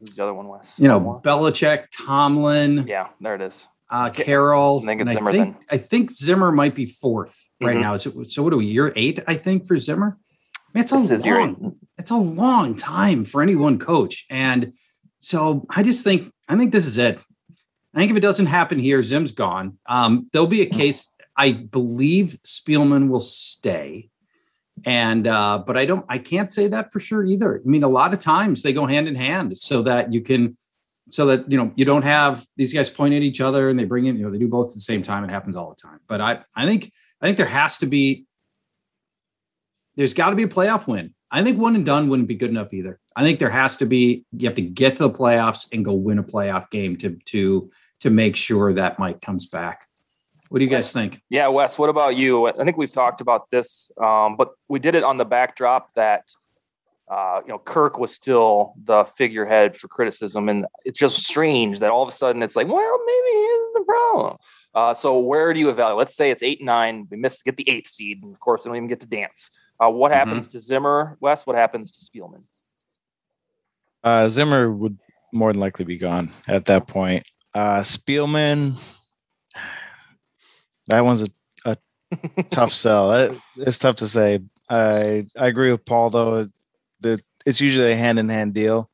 [0.00, 0.48] Who's the other one?
[0.48, 0.78] Wes.
[0.78, 2.86] You know, Belichick, Tomlin.
[2.86, 3.66] Yeah, there it is.
[3.90, 4.82] Uh, Carroll.
[4.82, 5.30] I think Zimmer.
[5.30, 7.80] I think, I think Zimmer might be 4th right mm-hmm.
[7.80, 7.96] now.
[7.96, 8.66] So, so what are we?
[8.66, 10.18] Year eight, I think, for Zimmer.
[10.56, 11.76] I mean, it's this a long.
[11.96, 14.74] It's a long time for any one coach, and
[15.18, 17.20] so I just think I think this is it.
[17.94, 19.78] I think if it doesn't happen here, Zim's gone.
[19.86, 21.12] Um, there'll be a case.
[21.36, 24.10] I believe Spielman will stay,
[24.84, 26.04] and uh, but I don't.
[26.08, 27.62] I can't say that for sure either.
[27.64, 30.56] I mean, a lot of times they go hand in hand, so that you can,
[31.08, 33.84] so that you know you don't have these guys point at each other and they
[33.84, 34.16] bring in.
[34.16, 35.24] You know, they do both at the same time.
[35.24, 36.00] It happens all the time.
[36.08, 38.24] But I, I think, I think there has to be.
[39.96, 41.14] There's got to be a playoff win.
[41.30, 42.98] I think one and done wouldn't be good enough either.
[43.14, 45.92] I think there has to be you have to get to the playoffs and go
[45.92, 49.88] win a playoff game to to to make sure that Mike comes back.
[50.48, 51.20] What do you guys think?
[51.28, 51.78] Yeah, Wes.
[51.78, 52.46] What about you?
[52.46, 56.24] I think we've talked about this, um, but we did it on the backdrop that
[57.10, 61.90] uh, you know Kirk was still the figurehead for criticism, and it's just strange that
[61.90, 64.36] all of a sudden it's like, well, maybe he's the problem.
[64.74, 65.98] Uh, so where do you evaluate?
[65.98, 67.06] Let's say it's eight and nine.
[67.10, 69.50] We miss get the eighth seed, and of course, we don't even get to dance.
[69.80, 70.18] Uh, what mm-hmm.
[70.18, 71.46] happens to Zimmer, Wes?
[71.46, 72.44] What happens to Spielman?
[74.02, 74.98] Uh, Zimmer would
[75.32, 77.26] more than likely be gone at that point.
[77.54, 78.80] Uh, Spielman,
[80.86, 81.28] that one's a,
[81.64, 81.76] a
[82.50, 83.12] tough sell.
[83.12, 84.40] It, it's tough to say.
[84.70, 86.48] I I agree with Paul though.
[87.00, 88.90] The it's usually a hand in hand deal.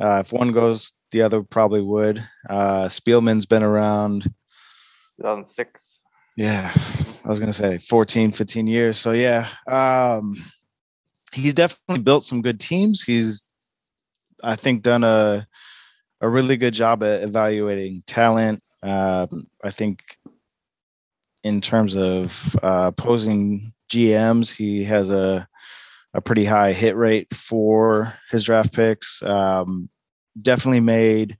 [0.00, 2.22] Uh, if one goes, the other probably would.
[2.48, 4.24] Uh, Spielman's been around.
[5.18, 6.00] 2006.
[6.36, 6.72] Yeah,
[7.26, 8.98] I was gonna say 14, 15 years.
[8.98, 10.36] So yeah, um,
[11.32, 13.02] he's definitely built some good teams.
[13.02, 13.42] He's,
[14.44, 15.46] I think, done a
[16.20, 18.62] a really good job at evaluating talent.
[18.82, 20.04] Um, I think,
[21.42, 25.48] in terms of uh, opposing GMs, he has a
[26.14, 29.20] a pretty high hit rate for his draft picks.
[29.24, 29.88] Um,
[30.40, 31.36] definitely made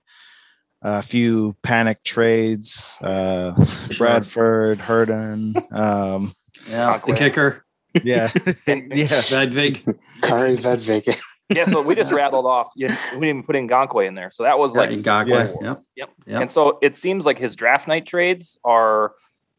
[0.81, 2.97] a few panic trades.
[3.01, 3.51] Uh,
[3.97, 5.55] Bradford, Herden.
[5.71, 6.33] Um,
[6.69, 7.65] Yeah, the kicker,
[8.03, 8.31] yeah,
[8.67, 9.21] yeah.
[9.31, 9.83] Vedvik.
[10.21, 11.19] Kaare Vedvik.
[11.49, 12.71] Yeah, so we just rattled off.
[12.75, 15.29] You, we didn't even put in Ngakoue in there, so that was Yeah, like Ngakoue.
[15.29, 15.67] Yeah.
[15.67, 15.83] Yep.
[15.95, 16.09] Yep.
[16.27, 16.41] Yep.
[16.41, 19.13] And so it seems like his draft night trades are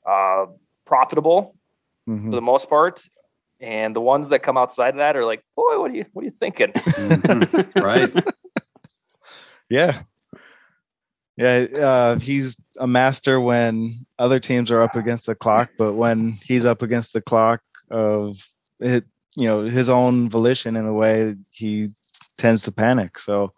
[0.08, 0.46] uh,
[0.86, 1.54] profitable
[2.08, 2.26] Mhm.
[2.30, 3.02] for the most part,
[3.60, 6.22] and the ones that come outside of that are like, boy, what are you what
[6.22, 6.72] are you thinking?
[6.72, 7.82] Mhm.
[7.82, 8.12] right.
[9.70, 10.02] Yeah.
[11.38, 16.32] Yeah, uh, he's a master when other teams are up against the clock, but when
[16.42, 17.60] he's up against the clock
[17.92, 18.44] of
[18.80, 19.04] it,
[19.36, 21.90] you know, his own volition in a way, he
[22.38, 23.20] tends to panic.
[23.20, 23.52] So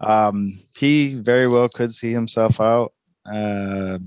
[0.00, 2.94] um, he very well could see himself out.
[3.30, 3.98] Uh,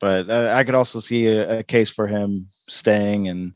[0.00, 3.52] but I, I could also see a, a case for him staying and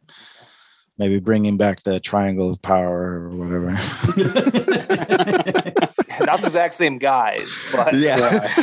[0.99, 3.71] maybe bringing back the triangle of power or whatever.
[6.31, 8.55] Not the exact same guys, but yeah.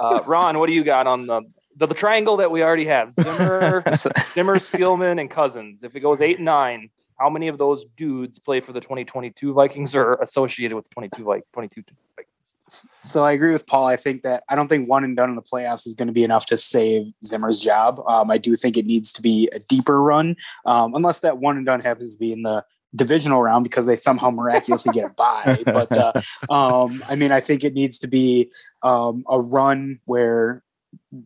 [0.00, 1.42] uh, Ron, what do you got on the,
[1.76, 3.12] the the triangle that we already have?
[3.12, 5.82] Zimmer, Zimmer, Spielman, and Cousins.
[5.82, 9.52] If it goes eight and nine, how many of those dudes play for the 2022
[9.52, 11.82] Vikings or associated with 22 like 22
[12.16, 12.88] Vikings?
[13.02, 13.86] So I agree with Paul.
[13.86, 16.12] I think that I don't think one and done in the playoffs is going to
[16.12, 18.00] be enough to save Zimmer's job.
[18.08, 21.56] Um, I do think it needs to be a deeper run, um, unless that one
[21.56, 22.62] and done happens to be in the
[22.94, 25.62] divisional round because they somehow miraculously get a bye.
[25.64, 26.12] But uh,
[26.50, 28.50] um, I mean, I think it needs to be
[28.82, 30.62] um, a run where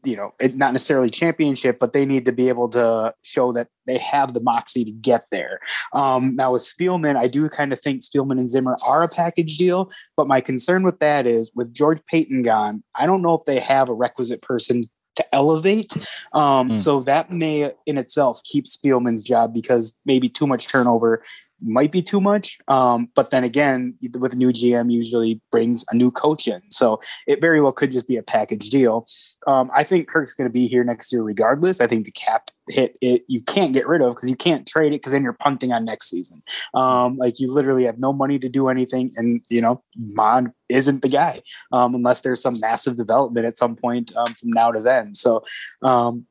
[0.05, 3.69] you know, it's not necessarily championship, but they need to be able to show that
[3.87, 5.61] they have the moxie to get there.
[5.93, 9.57] Um, now with Spielman, I do kind of think Spielman and Zimmer are a package
[9.57, 13.45] deal, but my concern with that is with George Paton gone, I don't know if
[13.47, 14.85] they have a requisite person
[15.17, 15.93] to elevate.
[16.33, 16.77] Um, Hmm.
[16.77, 21.23] So that may in itself keep Spielman's job because maybe too much turnover
[21.63, 22.59] might be too much.
[22.69, 26.63] Um, but then again, with a new GM, usually brings a new coach in.
[26.71, 29.07] So it very well could just be a package deal.
[29.47, 31.81] Um, I think Kirk's going to be here next year regardless.
[31.81, 34.93] I think the cap hit it you can't get rid of because you can't trade
[34.93, 36.43] it because then you're punting on next season.
[36.75, 41.03] Um, like you literally have no money to do anything, and you know Mond isn't
[41.03, 41.43] the guy
[41.73, 45.15] um, unless there's some massive development at some point um, from now to then.
[45.15, 45.45] So.
[45.83, 46.27] Um,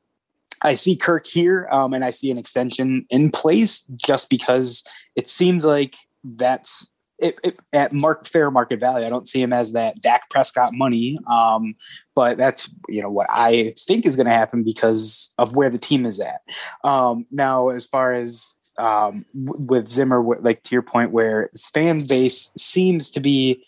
[0.62, 4.84] I see Kirk here, um, and I see an extension in place just because
[5.20, 9.04] it seems like that's it, it, at mark fair market value.
[9.04, 11.74] I don't see him as that Dak Prescott money, um,
[12.14, 15.76] but that's you know what I think is going to happen because of where the
[15.78, 16.40] team is at.
[16.84, 21.50] Um, now, as far as um, w- with Zimmer, wh- like to your point, where
[21.52, 23.62] his fan base seems to be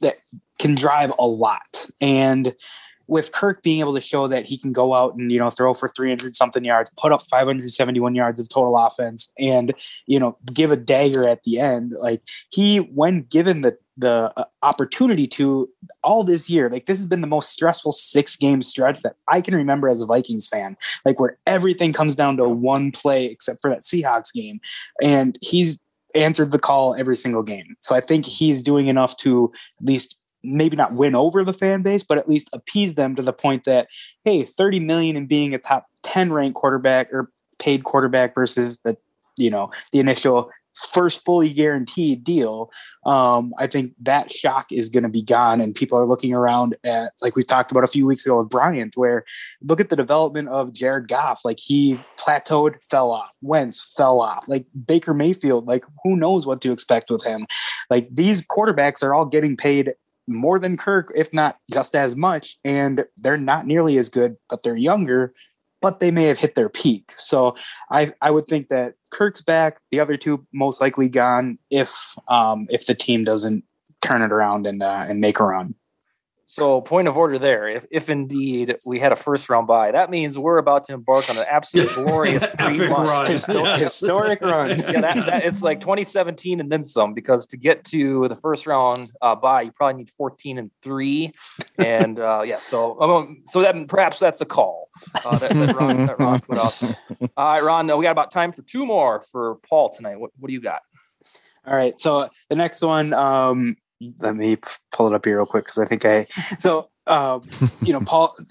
[0.00, 0.18] that
[0.60, 2.54] can drive a lot, and
[3.06, 5.74] with Kirk being able to show that he can go out and you know throw
[5.74, 9.74] for 300 something yards, put up 571 yards of total offense, and
[10.06, 11.94] you know give a dagger at the end.
[11.98, 15.68] Like he, when given the the uh, opportunity to
[16.02, 19.40] all this year, like this has been the most stressful six game stretch that I
[19.40, 20.76] can remember as a Vikings fan.
[21.04, 24.60] Like where everything comes down to one play except for that Seahawks game,
[25.02, 25.80] and he's
[26.14, 27.76] answered the call every single game.
[27.80, 31.82] So I think he's doing enough to at least maybe not win over the fan
[31.82, 33.88] base, but at least appease them to the point that,
[34.24, 38.96] hey, 30 million in being a top 10 ranked quarterback or paid quarterback versus the,
[39.38, 40.50] you know, the initial
[40.92, 42.70] first fully guaranteed deal.
[43.06, 45.60] Um, I think that shock is going to be gone.
[45.60, 48.48] And people are looking around at, like we talked about a few weeks ago with
[48.48, 49.24] Bryant, where
[49.62, 51.42] look at the development of Jared Goff.
[51.44, 53.30] Like he plateaued, fell off.
[53.40, 54.48] Wentz fell off.
[54.48, 57.46] Like Baker Mayfield, like who knows what to expect with him.
[57.90, 59.94] Like these quarterbacks are all getting paid
[60.26, 62.58] more than Kirk, if not just as much.
[62.64, 65.34] And they're not nearly as good, but they're younger,
[65.82, 67.12] but they may have hit their peak.
[67.16, 67.56] So
[67.90, 72.66] I, I would think that Kirk's back, the other two most likely gone if um,
[72.70, 73.64] if the team doesn't
[74.02, 75.74] turn it around and uh, and make a run.
[76.54, 77.66] So, point of order there.
[77.66, 81.28] If, if indeed we had a first round bye, that means we're about to embark
[81.28, 83.12] on an absolute glorious three Epic months.
[83.12, 83.26] run.
[83.28, 84.68] Histo- historic run.
[84.68, 88.68] yeah, that, that, it's like 2017 and then some because to get to the first
[88.68, 91.34] round uh, bye, you probably need 14 and three,
[91.78, 94.90] and uh, yeah, so um, so that perhaps that's a call
[95.24, 96.80] uh, that, that, Ron, that Ron put out.
[97.36, 100.20] All right, Ron, uh, we got about time for two more for Paul tonight.
[100.20, 100.82] What, what do you got?
[101.66, 101.98] All right.
[102.00, 103.76] So the next one, um,
[104.18, 104.56] let me
[104.92, 106.26] pull it up here real quick because I think I.
[106.58, 107.42] So, um,
[107.82, 108.36] you know, Paul.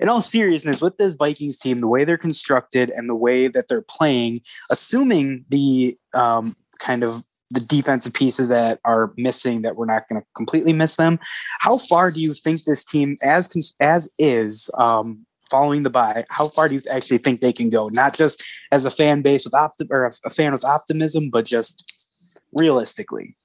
[0.00, 3.68] In all seriousness, with this Vikings team, the way they're constructed and the way that
[3.68, 9.86] they're playing, assuming the um, kind of the defensive pieces that are missing, that we're
[9.86, 11.18] not going to completely miss them.
[11.60, 16.48] How far do you think this team, as as is, um, following the bye, how
[16.48, 17.88] far do you actually think they can go?
[17.88, 22.08] Not just as a fan base with optim or a fan with optimism, but just
[22.52, 23.36] realistically.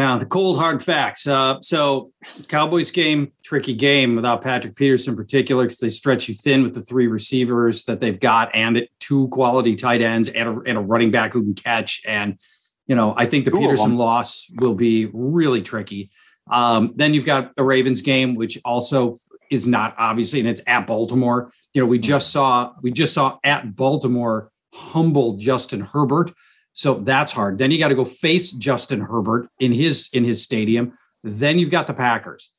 [0.00, 1.26] Yeah, the cold hard facts.
[1.26, 2.10] Uh, so
[2.48, 6.72] Cowboys game, tricky game without Patrick Peterson in particular because they stretch you thin with
[6.72, 10.80] the three receivers that they've got and two quality tight ends and a, and a
[10.80, 12.00] running back who can catch.
[12.06, 12.38] And
[12.86, 16.10] you know, I think the of Peterson loss will be really tricky.
[16.50, 19.16] Um, then you've got the Ravens game, which also
[19.50, 21.52] is not obviously, and it's at Baltimore.
[21.74, 26.32] You know, we just saw we just saw at Baltimore humble Justin Herbert.
[26.72, 27.58] So that's hard.
[27.58, 30.92] Then you got to go face Justin Herbert in his in his stadium.
[31.22, 32.52] Then you've got the Packers.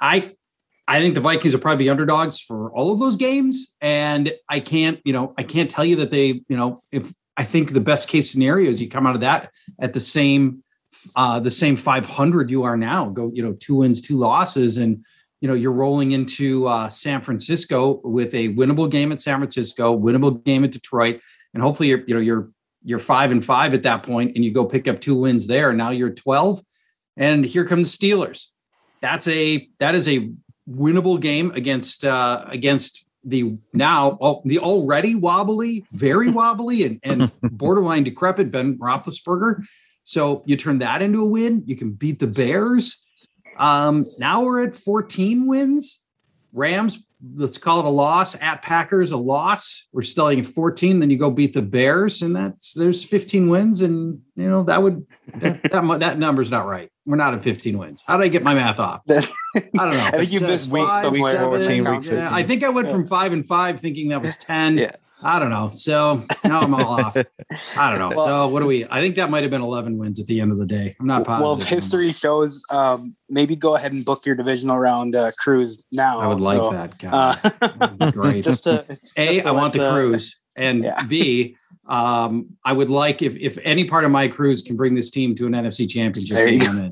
[0.00, 0.32] I
[0.86, 3.74] I think the Vikings are probably underdogs for all of those games.
[3.80, 7.44] And I can't, you know, I can't tell you that they, you know, if I
[7.44, 10.62] think the best case scenario is you come out of that at the same
[11.14, 13.08] uh the same 500 you are now.
[13.08, 15.04] Go, you know, two wins, two losses and
[15.40, 19.96] you know, you're rolling into uh, San Francisco with a winnable game at San Francisco,
[19.96, 21.20] winnable game at Detroit,
[21.54, 22.50] and hopefully you're, you know, you're
[22.88, 25.74] you're five and five at that point, and you go pick up two wins there.
[25.74, 26.62] Now you're 12,
[27.18, 28.46] and here come the Steelers.
[29.02, 30.30] That's a that is a
[30.66, 37.30] winnable game against uh, against the now oh, the already wobbly, very wobbly, and, and
[37.42, 39.66] borderline decrepit Ben Roethlisberger.
[40.04, 41.64] So you turn that into a win.
[41.66, 43.04] You can beat the Bears.
[43.58, 46.02] Um, now we're at 14 wins.
[46.54, 47.04] Rams,
[47.34, 48.40] let's call it a loss.
[48.40, 49.86] At Packers, a loss.
[49.92, 51.00] We're still at 14.
[51.00, 54.82] Then you go beat the Bears, and that's there's 15 wins, and you know that
[54.82, 56.90] would that that, mu- that number's not right.
[57.06, 58.04] We're not at 15 wins.
[58.06, 59.00] How did I get my math off?
[59.08, 59.20] I
[59.60, 59.74] don't know.
[59.84, 61.32] I think you missed weeks five, somewhere.
[61.32, 64.36] seven, Week 14, yeah, I think I went from five and five, thinking that was
[64.36, 64.78] 10.
[64.78, 64.92] Yeah.
[65.22, 65.68] I don't know.
[65.74, 67.16] So now I'm all off.
[67.76, 68.08] I don't know.
[68.16, 68.84] Well- so what do we?
[68.86, 70.94] I think that might have been 11 wins at the end of the day.
[71.00, 71.42] I'm not positive.
[71.44, 75.84] Well, if history shows, um, maybe go ahead and book your divisional round uh, cruise
[75.92, 76.18] now.
[76.20, 76.98] I would like So, that.
[76.98, 78.44] God, Uh, That'd be great.
[78.44, 78.84] just to,
[79.16, 81.02] A, just to I want let the cruise, and Yeah.
[81.04, 81.56] B,
[81.86, 85.34] um, I would like if if any part of my cruise can bring this team
[85.36, 86.90] to an NFC championship There you go.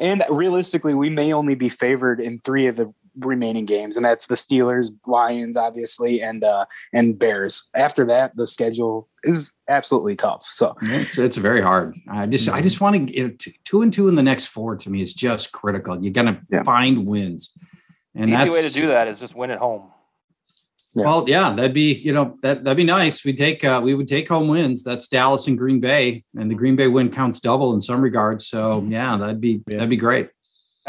[0.00, 4.26] And realistically, we may only be favored in three of the remaining games, and that's
[4.26, 7.68] the Steelers, Lions, obviously, and uh, and Bears.
[7.74, 10.44] After that, the schedule is absolutely tough.
[10.44, 11.96] So It's it's very hard.
[12.08, 14.76] I just I just want to get two and two in the next four.
[14.76, 16.02] To me is just critical.
[16.02, 16.62] You're gonna Yeah.
[16.62, 17.52] find wins,
[18.14, 19.90] and the easy that's way to do that is just win at home.
[20.94, 21.04] Yeah.
[21.04, 23.24] Well, yeah, that'd be you know that that'd be nice.
[23.24, 24.82] We take uh, we would take home wins.
[24.82, 28.46] That's Dallas and Green Bay, and the Green Bay win counts double in some regards.
[28.46, 30.30] So yeah, that'd be that'd be great.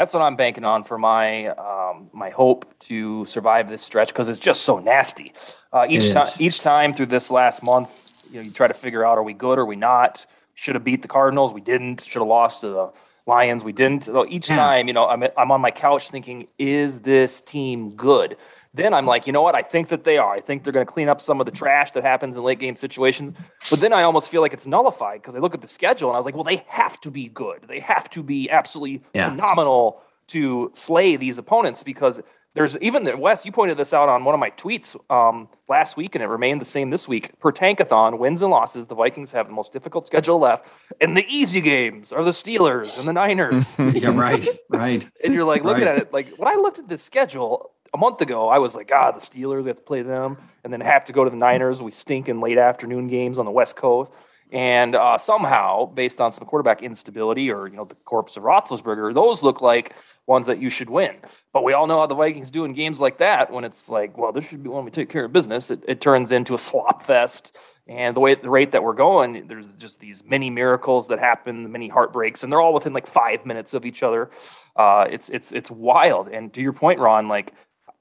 [0.00, 4.30] That's what I'm banking on for my um, my hope to survive this stretch because
[4.30, 5.34] it's just so nasty.
[5.74, 7.90] Uh, each time, each time through this last month,
[8.30, 9.58] you know, you try to figure out: are we good?
[9.58, 10.24] Or are we not?
[10.54, 12.00] Should have beat the Cardinals, we didn't.
[12.00, 12.90] Should have lost to the
[13.26, 14.04] Lions, we didn't.
[14.04, 18.38] So each time, you know, I'm I'm on my couch thinking: is this team good?
[18.72, 19.54] Then I'm like, you know what?
[19.56, 20.32] I think that they are.
[20.32, 22.60] I think they're going to clean up some of the trash that happens in late
[22.60, 23.36] game situations.
[23.68, 26.14] But then I almost feel like it's nullified because I look at the schedule and
[26.14, 27.64] I was like, well, they have to be good.
[27.66, 29.30] They have to be absolutely Yeah.
[29.30, 32.20] phenomenal to slay these opponents because
[32.54, 33.44] there's even the West.
[33.44, 36.60] You pointed this out on one of my tweets um, last week, and it remained
[36.60, 37.36] the same this week.
[37.40, 40.66] Per tankathon, wins and losses, the Vikings have the most difficult schedule left,
[41.00, 43.76] and the easy games are the Steelers and the Niners.
[43.78, 45.08] Yeah, right, right.
[45.24, 45.96] and you're like looking Right.
[45.96, 48.90] at it like when I looked at this schedule a month ago, I was like,
[48.94, 51.36] ah, the Steelers, we have to play them, and then have to go to the
[51.36, 51.82] Niners.
[51.82, 54.10] We stink in late afternoon games on the West Coast.
[54.52, 59.14] And uh, somehow, based on some quarterback instability or you know the corpse of Roethlisberger,
[59.14, 59.94] those look like
[60.26, 61.16] ones that you should win.
[61.52, 63.52] But we all know how the Vikings do in games like that.
[63.52, 66.00] When it's like, well, this should be when we take care of business, it, it
[66.00, 67.56] turns into a slop fest.
[67.86, 71.70] And the way the rate that we're going, there's just these many miracles that happen,
[71.70, 74.30] many heartbreaks, and they're all within like five minutes of each other.
[74.74, 76.28] Uh, it's it's it's wild.
[76.28, 77.52] And to your point, Ron, like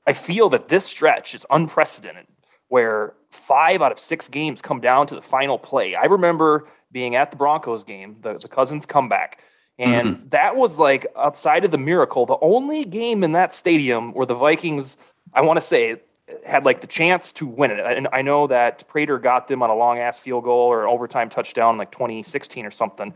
[0.07, 2.25] I feel that this stretch is unprecedented,
[2.67, 5.95] where five out of six games come down to the final play.
[5.95, 9.39] I remember being at the Broncos game, the, the Cousins comeback,
[9.77, 10.29] And Mm-hmm.
[10.29, 14.35] that was like outside of the miracle, the only game in that stadium where the
[14.35, 14.97] Vikings,
[15.33, 16.01] I want to say,
[16.45, 17.79] had like the chance to win it.
[17.79, 21.29] And I know that Prater got them on a long ass field goal or overtime
[21.29, 23.13] touchdown, like 2016 or something.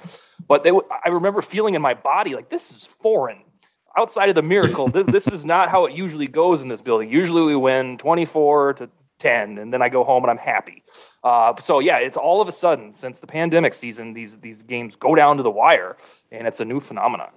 [0.47, 3.43] But they, I remember feeling in my body like this is foreign.
[3.97, 7.09] Outside of the miracle, this, this is not how it usually goes in this building.
[7.09, 8.89] Usually we win 24 to
[9.19, 10.83] 10, and then I go home and I'm happy.
[11.23, 14.95] Uh, so yeah, it's all of a sudden since the pandemic season, these these games
[14.95, 15.95] go down to the wire,
[16.31, 17.29] and it's a new phenomenon.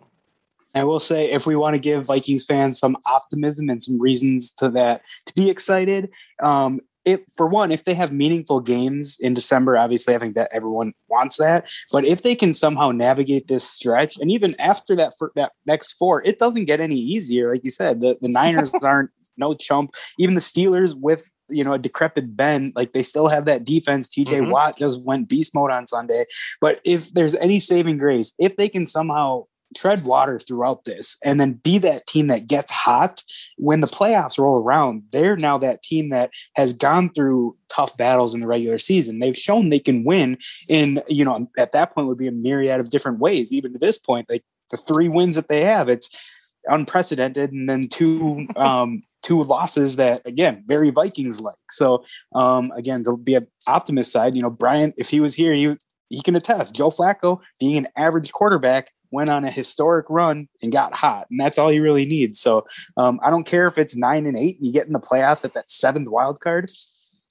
[0.75, 4.53] I will say, if we want to give Vikings fans some optimism and some reasons
[4.55, 9.33] to that to be excited, um, if for one, if they have meaningful games in
[9.33, 11.71] December, obviously I think that everyone wants that.
[11.93, 15.95] But if they can somehow navigate this stretch, and even after that for that next
[15.95, 17.53] four, it doesn't get any easier.
[17.53, 19.95] Like you said, the, the Niners aren't no chump.
[20.19, 24.09] Even the Steelers with you know a decrepit Ben, like they still have that defense.
[24.09, 24.51] TJ Mhm.
[24.51, 26.27] Watt just went beast mode on Sunday.
[26.61, 29.45] But if there's any saving grace, if they can somehow
[29.77, 33.23] tread water throughout this and then be that team that gets hot.
[33.59, 38.35] When the playoffs roll around they're now that team that has gone through tough battles
[38.35, 39.19] in the regular season.
[39.19, 42.81] They've shown they can win in you know at that point would be a myriad
[42.81, 43.53] of different ways.
[43.53, 46.23] Even to this point like the three wins that they have it's
[46.67, 52.05] unprecedented and then two um two losses that again very vikings like so
[52.35, 55.75] um again to be an optimist side you know brian if he was here he
[56.09, 60.73] he can attest joe flacco being an average quarterback went on a historic run and
[60.73, 62.37] got hot and that's all you really need.
[62.37, 65.01] So um i don't care if it's nine and eight and you get in the
[65.01, 66.71] playoffs at that seventh wild card.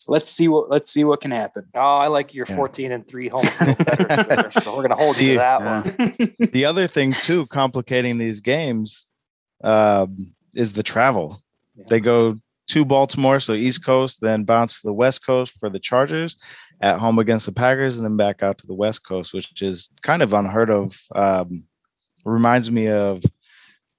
[0.08, 1.66] Let's see what let's see what can happen.
[1.74, 2.58] Oh, I like your Yeah.
[2.58, 6.36] 14 and three home better, so we're gonna hold you to that one.
[6.52, 9.10] the other thing too complicating these games
[9.64, 11.42] um, is the travel.
[11.90, 15.80] They go to baltimore so east coast then bounce to the west coast for the
[15.80, 16.38] chargers
[16.82, 19.89] at home against the packers and then back out to the west coast which is
[20.01, 21.63] kind of unheard of um,
[22.26, 23.24] reminds me of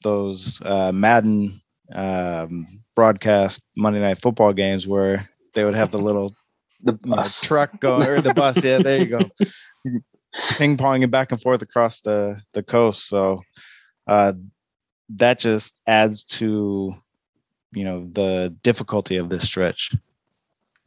[0.02, 1.60] those uh, madden
[1.94, 6.34] um, broadcast monday night football games where they would have the little
[6.82, 7.42] the you know, bus.
[7.42, 8.62] truck going or the bus.
[8.62, 9.18] Yeah, there you go.
[10.58, 13.08] Ping ponging back and forth across the the coast.
[13.08, 13.42] So
[14.06, 14.34] uh,
[15.16, 16.94] that just adds to
[17.72, 19.94] you know the difficulty of this stretch.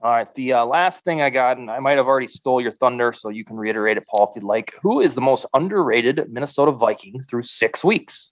[0.02, 2.72] All right, the uh, last thing I got, and I might have already stole your
[2.72, 4.74] thunder, so you can reiterate it, Paul, if you'd like.
[4.82, 8.32] Who is the most underrated Minnesota Viking through six weeks?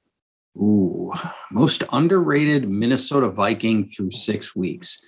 [0.56, 1.12] Ooh,
[1.52, 5.02] most underrated Minnesota Viking through six weeks.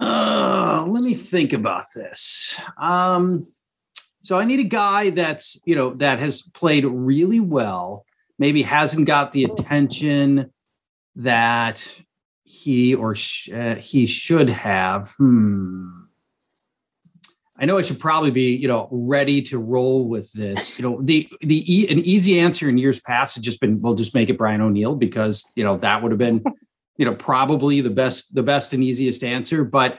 [0.00, 2.58] Uh, let me think about this.
[2.78, 3.46] Um,
[4.22, 8.06] so I need a guy that's you know that has played really well.
[8.38, 10.50] Maybe hasn't got the attention
[11.16, 12.00] that
[12.52, 15.14] he or sh- uh, he should have.
[15.16, 16.02] Hmm.
[17.56, 20.78] I know I should probably be, you know, ready to roll with this.
[20.78, 23.94] You know, the the e- an easy answer in years past has just been, we'll
[23.94, 26.44] just make it Brian O'Neill because you know that would have been,
[26.96, 29.64] you know, probably the best the best and easiest answer.
[29.64, 29.98] But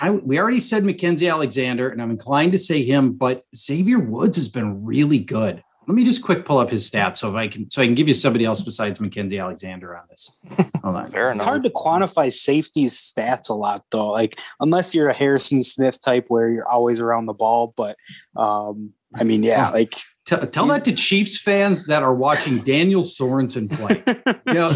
[0.00, 4.36] I we already said Mackensie Alexander, and I'm inclined to say him, but Xavier Woods
[4.36, 5.62] has been really good.
[5.86, 7.94] Let me just quick pull up his stats so if I can so I can
[7.94, 10.36] give you somebody else besides Mackensie Alexander on this.
[10.82, 11.10] Hold on.
[11.10, 11.46] Fair It's enough.
[11.46, 14.10] hard to quantify safety's stats a lot though.
[14.10, 17.72] Like unless you're a Harrison Smith type where you're always around the ball.
[17.76, 17.96] But
[18.36, 19.94] um, I mean, yeah, like
[20.26, 24.02] Tell, tell that to Chiefs fans that are watching Daniel Sorensen play.
[24.48, 24.70] You know,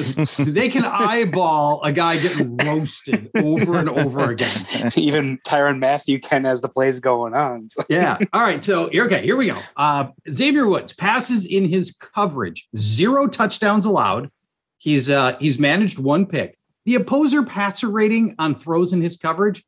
[0.53, 4.65] they can eyeball a guy getting roasted over and over again.
[4.97, 7.69] even Tyrann Mathieu can as the plays going on.
[7.69, 8.19] So Yeah.
[8.33, 8.65] All right.
[8.65, 9.59] So okay, here we go.
[9.77, 14.31] Uh, Xavier Woods passes in his coverage, zero touchdowns allowed.
[14.79, 16.59] He's uh, he's managed one pick.
[16.85, 19.65] The opposer passer rating on throws in his coverage,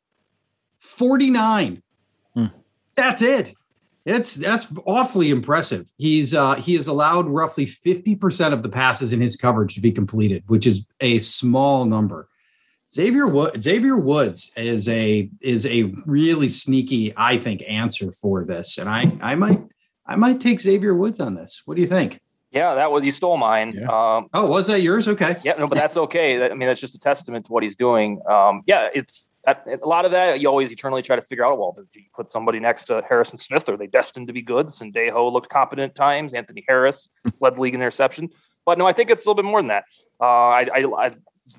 [0.79, 1.83] 49.
[2.35, 2.45] Hmm.
[2.95, 3.53] That's it.
[4.05, 5.89] It's that's awfully impressive.
[5.97, 9.91] He's uh, he has allowed roughly 50% of the passes in his coverage to be
[9.93, 12.27] completed, which is a small number.
[12.91, 18.77] Xavier Wood, Xavier Woods is a is a really sneaky, I think, answer for this,
[18.77, 19.61] and I I might
[20.05, 21.61] I might take Xavier Woods on this.
[21.65, 22.19] What do you think?
[22.51, 23.73] Yeah, that was you stole mine.
[23.75, 23.87] Yeah.
[23.87, 25.07] Um, Oh, was that yours?
[25.07, 25.35] Okay.
[25.43, 26.43] yeah, no, but that's okay.
[26.45, 28.21] I mean, that's just a testament to what he's doing.
[28.29, 30.39] Um, yeah, it's that, a lot of that.
[30.39, 31.57] You always eternally try to figure out.
[31.59, 33.67] Well, do you put somebody next to Harrison Smith?
[33.69, 34.67] Are they destined to be good?
[34.67, 36.33] Sendejo looked competent at times.
[36.33, 37.09] Anthony Harris
[37.41, 38.29] led the league in interception.
[38.65, 39.83] But no, I think it's a little bit more than that.
[40.21, 41.11] Uh, I, I, I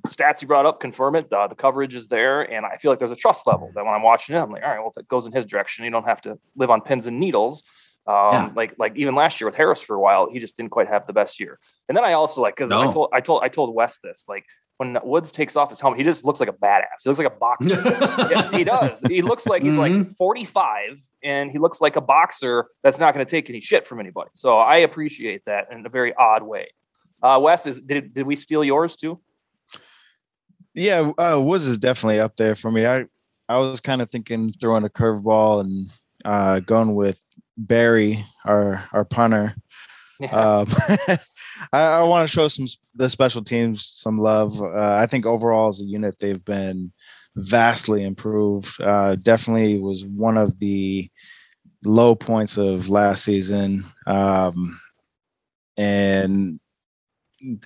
[0.09, 1.31] stats you brought up confirm it.
[1.31, 3.93] Uh, the coverage is there, and I feel like there's a trust level that when
[3.95, 5.91] I'm watching it, I'm like, all right, well, if it goes in his direction, you
[5.91, 7.63] don't have to live on pins and needles.
[8.07, 8.51] Um, Yeah.
[8.55, 11.07] like like even last year with Harris for a while, he just didn't quite have
[11.07, 11.59] the best year.
[11.89, 14.45] And then I also like because I told I told I told Wes this like
[14.79, 17.03] when Woods takes off his helmet, he just looks like a badass.
[17.05, 18.29] He looks like a boxer.
[18.31, 19.01] yeah, he does.
[19.09, 20.07] He looks like he's Mhm.
[20.09, 23.87] like 45 and he looks like a boxer that's not going to take any shit
[23.87, 24.31] from anybody.
[24.35, 26.69] So I appreciate that in a very odd way.
[27.23, 29.21] Uh, Wes, is did, did we steal yours too?
[30.75, 32.85] Yeah, uh, Woods is definitely up there for me.
[32.87, 33.05] I
[33.49, 35.91] I was kind of thinking throwing a curveball and
[36.25, 37.19] uh, going with
[37.57, 39.55] Berry, our our punter.
[40.19, 40.35] Yeah.
[40.37, 40.67] Um,
[41.73, 44.61] I, I want to show some the special teams some love.
[44.61, 46.93] Uh, I think overall as a unit they've been
[47.37, 48.81] vastly improved.
[48.81, 51.11] Uh, definitely was one of the
[51.85, 54.81] low points of last season, um,
[55.77, 56.61] and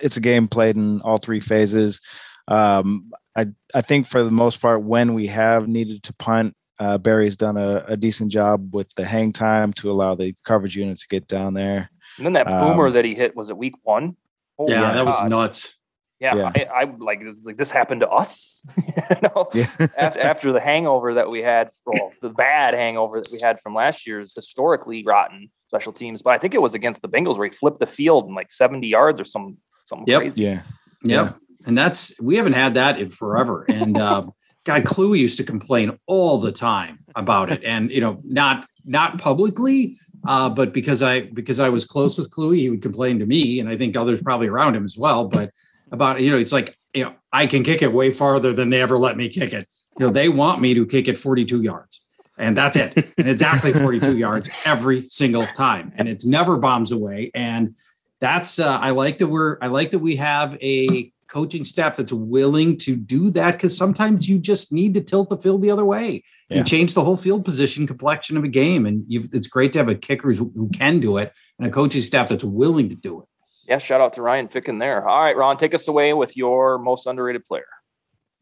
[0.01, 2.01] it's a game played in all three phases.
[2.47, 6.97] Um, I I think for the most part, when we have needed to punt, uh,
[6.97, 10.99] Berry's done a, a decent job with the hang time to allow the coverage unit
[10.99, 11.89] to get down there.
[12.19, 14.15] And then that boomer um, that he hit was it week one?
[14.57, 15.29] Holy yeah, that was God.
[15.29, 15.75] nuts.
[16.19, 16.51] Yeah, Yeah.
[16.53, 18.61] I, I like like this happened to us.
[18.77, 19.67] you know, Yeah.
[19.97, 23.73] after after the hangover that we had, well, the bad hangover that we had from
[23.73, 26.21] last year's historically rotten special teams.
[26.21, 28.51] But I think it was against the Bengals where he flipped the field in like
[28.51, 30.21] seventy yards or some something Yep.
[30.21, 30.41] crazy.
[30.41, 30.61] Yeah.
[31.03, 31.37] Yep.
[31.65, 33.63] And that's we haven't had that in forever.
[33.69, 34.25] And uh,
[34.65, 39.19] God, Kluwe used to complain all the time about it, and you know, not not
[39.19, 39.95] publicly,
[40.27, 43.59] uh, but because I because I was close with Kluwe, he would complain to me,
[43.59, 45.27] and I think others probably around him as well.
[45.27, 45.51] But
[45.91, 48.81] about you know, it's like you know, I can kick it way farther than they
[48.81, 49.67] ever let me kick it.
[49.97, 52.01] You know, they want me to kick it 42 yards.
[52.37, 52.95] And that's it.
[53.17, 55.91] And exactly 42 yards every single time.
[55.97, 57.31] And it's never bombs away.
[57.35, 57.75] And
[58.21, 62.11] that's uh, I like that we're I like that we have a coaching staff that's
[62.11, 65.85] willing to do that because sometimes you just need to tilt the field the other
[65.85, 66.57] way Yeah.
[66.57, 68.85] and change the whole field position complexion of a game.
[68.85, 72.01] And you've, it's great to have a kicker who can do it and a coaching
[72.01, 73.27] staff that's willing to do it.
[73.67, 75.07] Yeah, shout out to Ryan Ficken there.
[75.07, 77.67] All right, Ron, take us away with your most underrated player.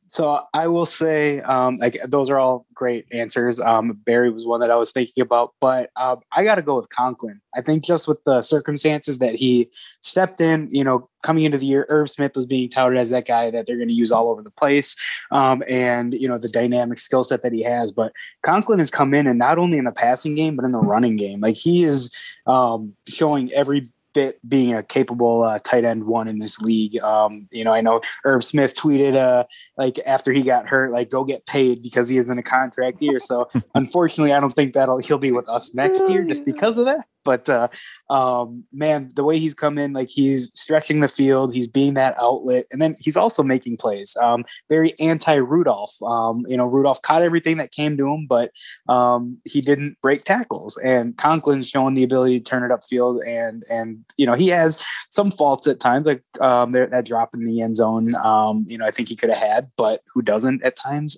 [0.10, 3.60] So I will say, um, like those are all great answers.
[3.60, 6.76] Um, Berry was one that I was thinking about, but um, I got to go
[6.76, 7.42] with Conklin.
[7.56, 9.70] I think just with the circumstances that he
[10.02, 13.28] stepped in, you know, coming into the year, Irv Smith was being touted as that
[13.28, 14.96] guy that they're going to use all over the place,
[15.32, 17.92] um, and you know the dynamic skill set that he has.
[17.92, 20.80] But Conklin has come in and not only in the passing game but in the
[20.80, 23.84] running game, like he is um, showing every
[24.18, 27.00] bit being a capable uh, tight end one in this league.
[27.02, 29.44] Um, you know, I know Irv Smith tweeted uh,
[29.78, 33.00] like after he got hurt, like go get paid because he is in a contract
[33.00, 33.20] year.
[33.20, 36.86] So unfortunately, I don't think that'll he'll be with us next year just because of
[36.86, 37.06] that.
[37.28, 37.68] But uh,
[38.10, 42.18] um, man, the way he's come in, like he's stretching the field, he's being that
[42.18, 44.16] outlet, and then he's also making plays.
[44.16, 46.02] Um, very anti Rudolph.
[46.02, 48.52] Um, you know, Rudolph caught everything that came to him, but
[48.88, 50.78] um, he didn't break tackles.
[50.78, 54.82] And Conklin's showing the ability to turn it upfield, and and you know he has
[55.12, 58.16] some faults at times, like um, there, that drop in the end zone.
[58.24, 61.18] Um, you know, I think he could have had, but who doesn't at times?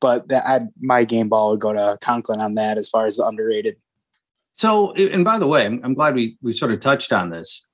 [0.00, 3.16] But that I, my game ball would go to Conklin on that as far as
[3.16, 3.76] the underrated.
[4.58, 7.64] So, and by the way, I'm, I'm glad we we sort of touched on this.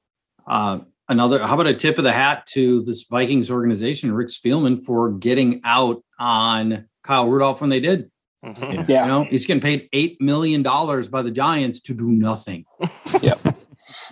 [0.46, 4.84] Uh, another, how about a tip of the hat to this Vikings organization, Rick Spielman,
[4.84, 8.10] for getting out on Kyle Rudolph when they did.
[8.44, 8.86] Mhm.
[8.86, 9.02] Yeah.
[9.02, 12.66] You know, he's getting paid eight million dollars by the Giants to do nothing.
[13.22, 13.56] Yep.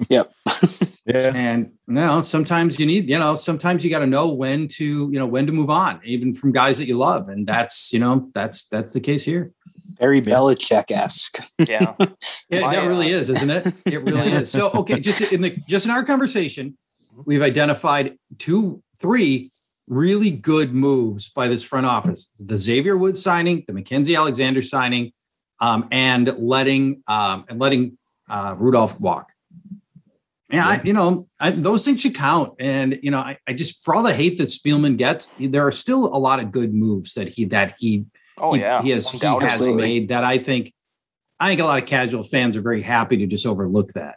[0.09, 0.33] Yep.
[1.07, 1.33] yeah.
[1.35, 5.19] And now sometimes you need, you know, sometimes you got to know when to, you
[5.19, 7.29] know, when to move on, even from guys that you love.
[7.29, 9.53] And that's, you know, that's that's the case here.
[9.99, 11.39] Very Belichick esque.
[11.59, 11.95] Yeah.
[12.49, 13.75] Yeah, My, that really uh, is, isn't it?
[13.87, 14.51] It really is.
[14.51, 16.77] So, okay, just in the just in our conversation,
[17.25, 19.51] we've identified two, three
[19.89, 25.13] really good moves by this front office: the Xavier Woods signing, the Mackensie Alexander signing,
[25.61, 27.97] um, and letting um, and letting
[28.29, 29.33] uh, Rudolph walk.
[30.51, 32.53] Yeah, I, you know, I, those things should count.
[32.61, 35.73] And you know, I, I just for all the hate that Spielman gets, there are
[35.73, 38.05] still a lot of good moves that he that he
[38.39, 38.83] Oh he, yeah.
[38.83, 40.73] he has he has made that I think
[41.39, 44.17] I think a lot of casual fans are very happy to just overlook that.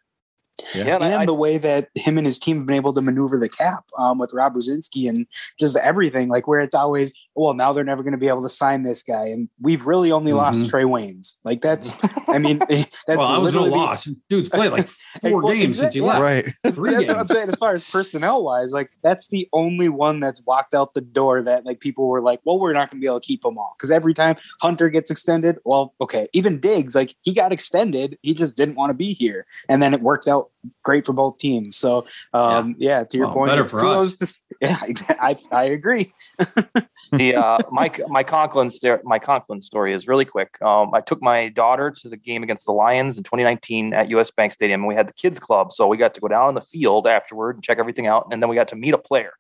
[0.73, 3.01] Yeah, and and I- the way that him and his team have been able to
[3.01, 5.27] maneuver the cap um, with Rob Brzezinski and
[5.59, 8.49] just everything, like where it's always, well, now they're never going to be able to
[8.49, 10.69] sign this guy, and we've really only lost Mhm.
[10.71, 11.35] Trae Waynes.
[11.43, 11.97] Like that's,
[12.29, 14.05] I mean, that's well, that was no literally the- loss.
[14.29, 14.87] Dude's played like
[15.21, 16.55] four Well, games since he exact- left.
[16.65, 16.73] Right.
[16.73, 17.49] Three that's what I'm saying.
[17.49, 21.41] As far as personnel wise, like that's the only one that's walked out the door
[21.41, 23.57] that like people were like, well, we're not going to be able to keep them
[23.57, 28.17] all because every time Hunter gets extended, well, okay, even Diggs, like he got extended,
[28.21, 30.44] he just didn't want to be here, and then it worked out
[30.83, 31.75] great for both teams.
[31.77, 34.13] So, um, yeah, to your Well, point, better for us.
[34.15, 34.77] to yeah.
[35.19, 36.13] I I agree.
[37.11, 40.61] the uh, my my Conklin sto- my Conklin story is really quick.
[40.61, 44.31] Um, I took my daughter to the game against the Lions in 2019 at US
[44.31, 46.55] Bank Stadium, and we had the kids club, so we got to go down in
[46.55, 49.31] the field afterward and check everything out, and then we got to meet a player.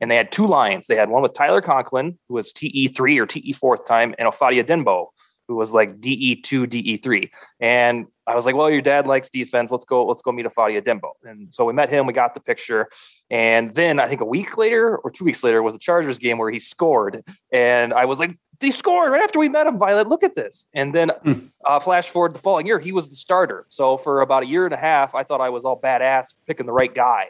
[0.00, 0.86] and they had two Lions.
[0.88, 4.28] They had one with Tyler Conklin, who was TE three or TE fourth time, and
[4.28, 5.06] Ifeadi Odenigbo,
[5.48, 7.30] who was like DE two, DE three.
[7.60, 9.70] And I was like, well, your dad likes defense.
[9.70, 10.04] Let's go.
[10.06, 11.10] Let's go meet Ifeadi Odenigbo.
[11.24, 12.06] And so we met him.
[12.06, 12.88] We got the picture,
[13.30, 16.38] and then I think a week later or two weeks later was the Chargers game
[16.38, 19.78] where he scored, and I was like, he scored right after we met him.
[19.78, 20.66] Violet, look at this.
[20.72, 21.10] And then
[21.64, 23.66] uh, flash forward the following year, he was the starter.
[23.68, 26.66] So for about a year and a half, I thought I was all badass picking
[26.66, 27.28] the right guy.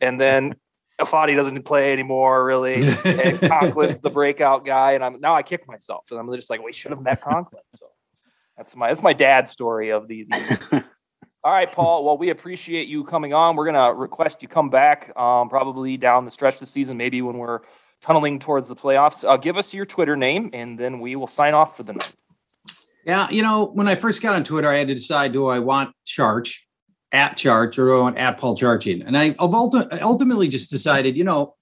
[0.00, 0.56] And then
[1.00, 2.74] Ifeadi doesn't play anymore, really.
[2.74, 2.84] And
[3.40, 6.72] Conklin's the breakout guy, and I'm now I kick myself, and I'm just like, we
[6.72, 7.62] should have met Conklin.
[7.74, 7.86] So
[8.56, 10.24] that's my that's my dad's story of the.
[10.24, 10.84] the
[11.44, 12.04] all right, Paul.
[12.04, 13.56] Well, we appreciate you coming on.
[13.56, 17.38] We're gonna request you come back, um, probably down the stretch this season, maybe when
[17.38, 17.60] we're
[18.00, 19.28] tunneling towards the playoffs.
[19.28, 22.12] Uh, give us your Twitter name, and then we will sign off for the night.
[23.04, 25.58] Yeah, you know, when I first got on Twitter, I had to decide: do I
[25.58, 26.58] want Charch
[27.12, 29.02] at Charch or do I want at Paul Charchian?
[29.06, 31.54] And I ultimately just decided, you know,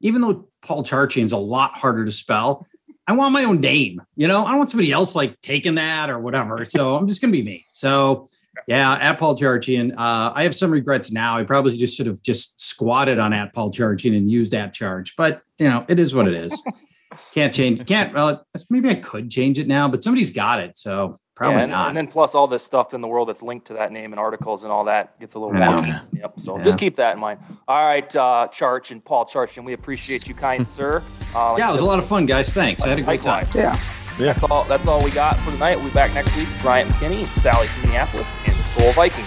[0.00, 2.66] even though Paul Charchian is a lot harder to spell,
[3.06, 4.00] I want my own name.
[4.16, 6.64] You know, I don't want somebody else like taking that or whatever.
[6.64, 7.66] So I'm just gonna be me.
[7.72, 8.28] So
[8.66, 9.92] yeah, at Paul Charchian.
[9.92, 11.36] Uh, I have some regrets now.
[11.36, 15.10] I probably just should have just squatted on at Paul Charchian and used at Charch,
[15.16, 16.62] but you know, it is what it is.
[17.32, 17.86] Can't change.
[17.86, 18.12] Can't.
[18.12, 21.70] Well, maybe I could change it now, but somebody's got it, so probably Yeah, and,
[21.72, 21.88] not.
[21.88, 24.20] and then plus all this stuff in the world that's linked to that name and
[24.20, 25.80] articles and all that gets a little I know.
[25.82, 26.00] wonky.
[26.20, 26.32] Yep.
[26.40, 26.64] So Yeah.
[26.64, 27.40] just keep that in mind.
[27.68, 31.02] All right, uh, Charch and Paul Charch, and we appreciate you, kind sir.
[31.34, 32.52] Uh, like yeah, it was said, a lot of fun, guys.
[32.54, 32.82] Thanks.
[32.82, 33.44] I had a great time.
[33.46, 33.56] Likewise.
[33.56, 33.78] Yeah.
[34.16, 34.62] That's all.
[34.64, 35.74] That's all we got for tonight.
[35.76, 36.46] We'll be back next week.
[36.62, 39.26] Bryant McKinney, Sally from Minneapolis, and the Skol Vikings.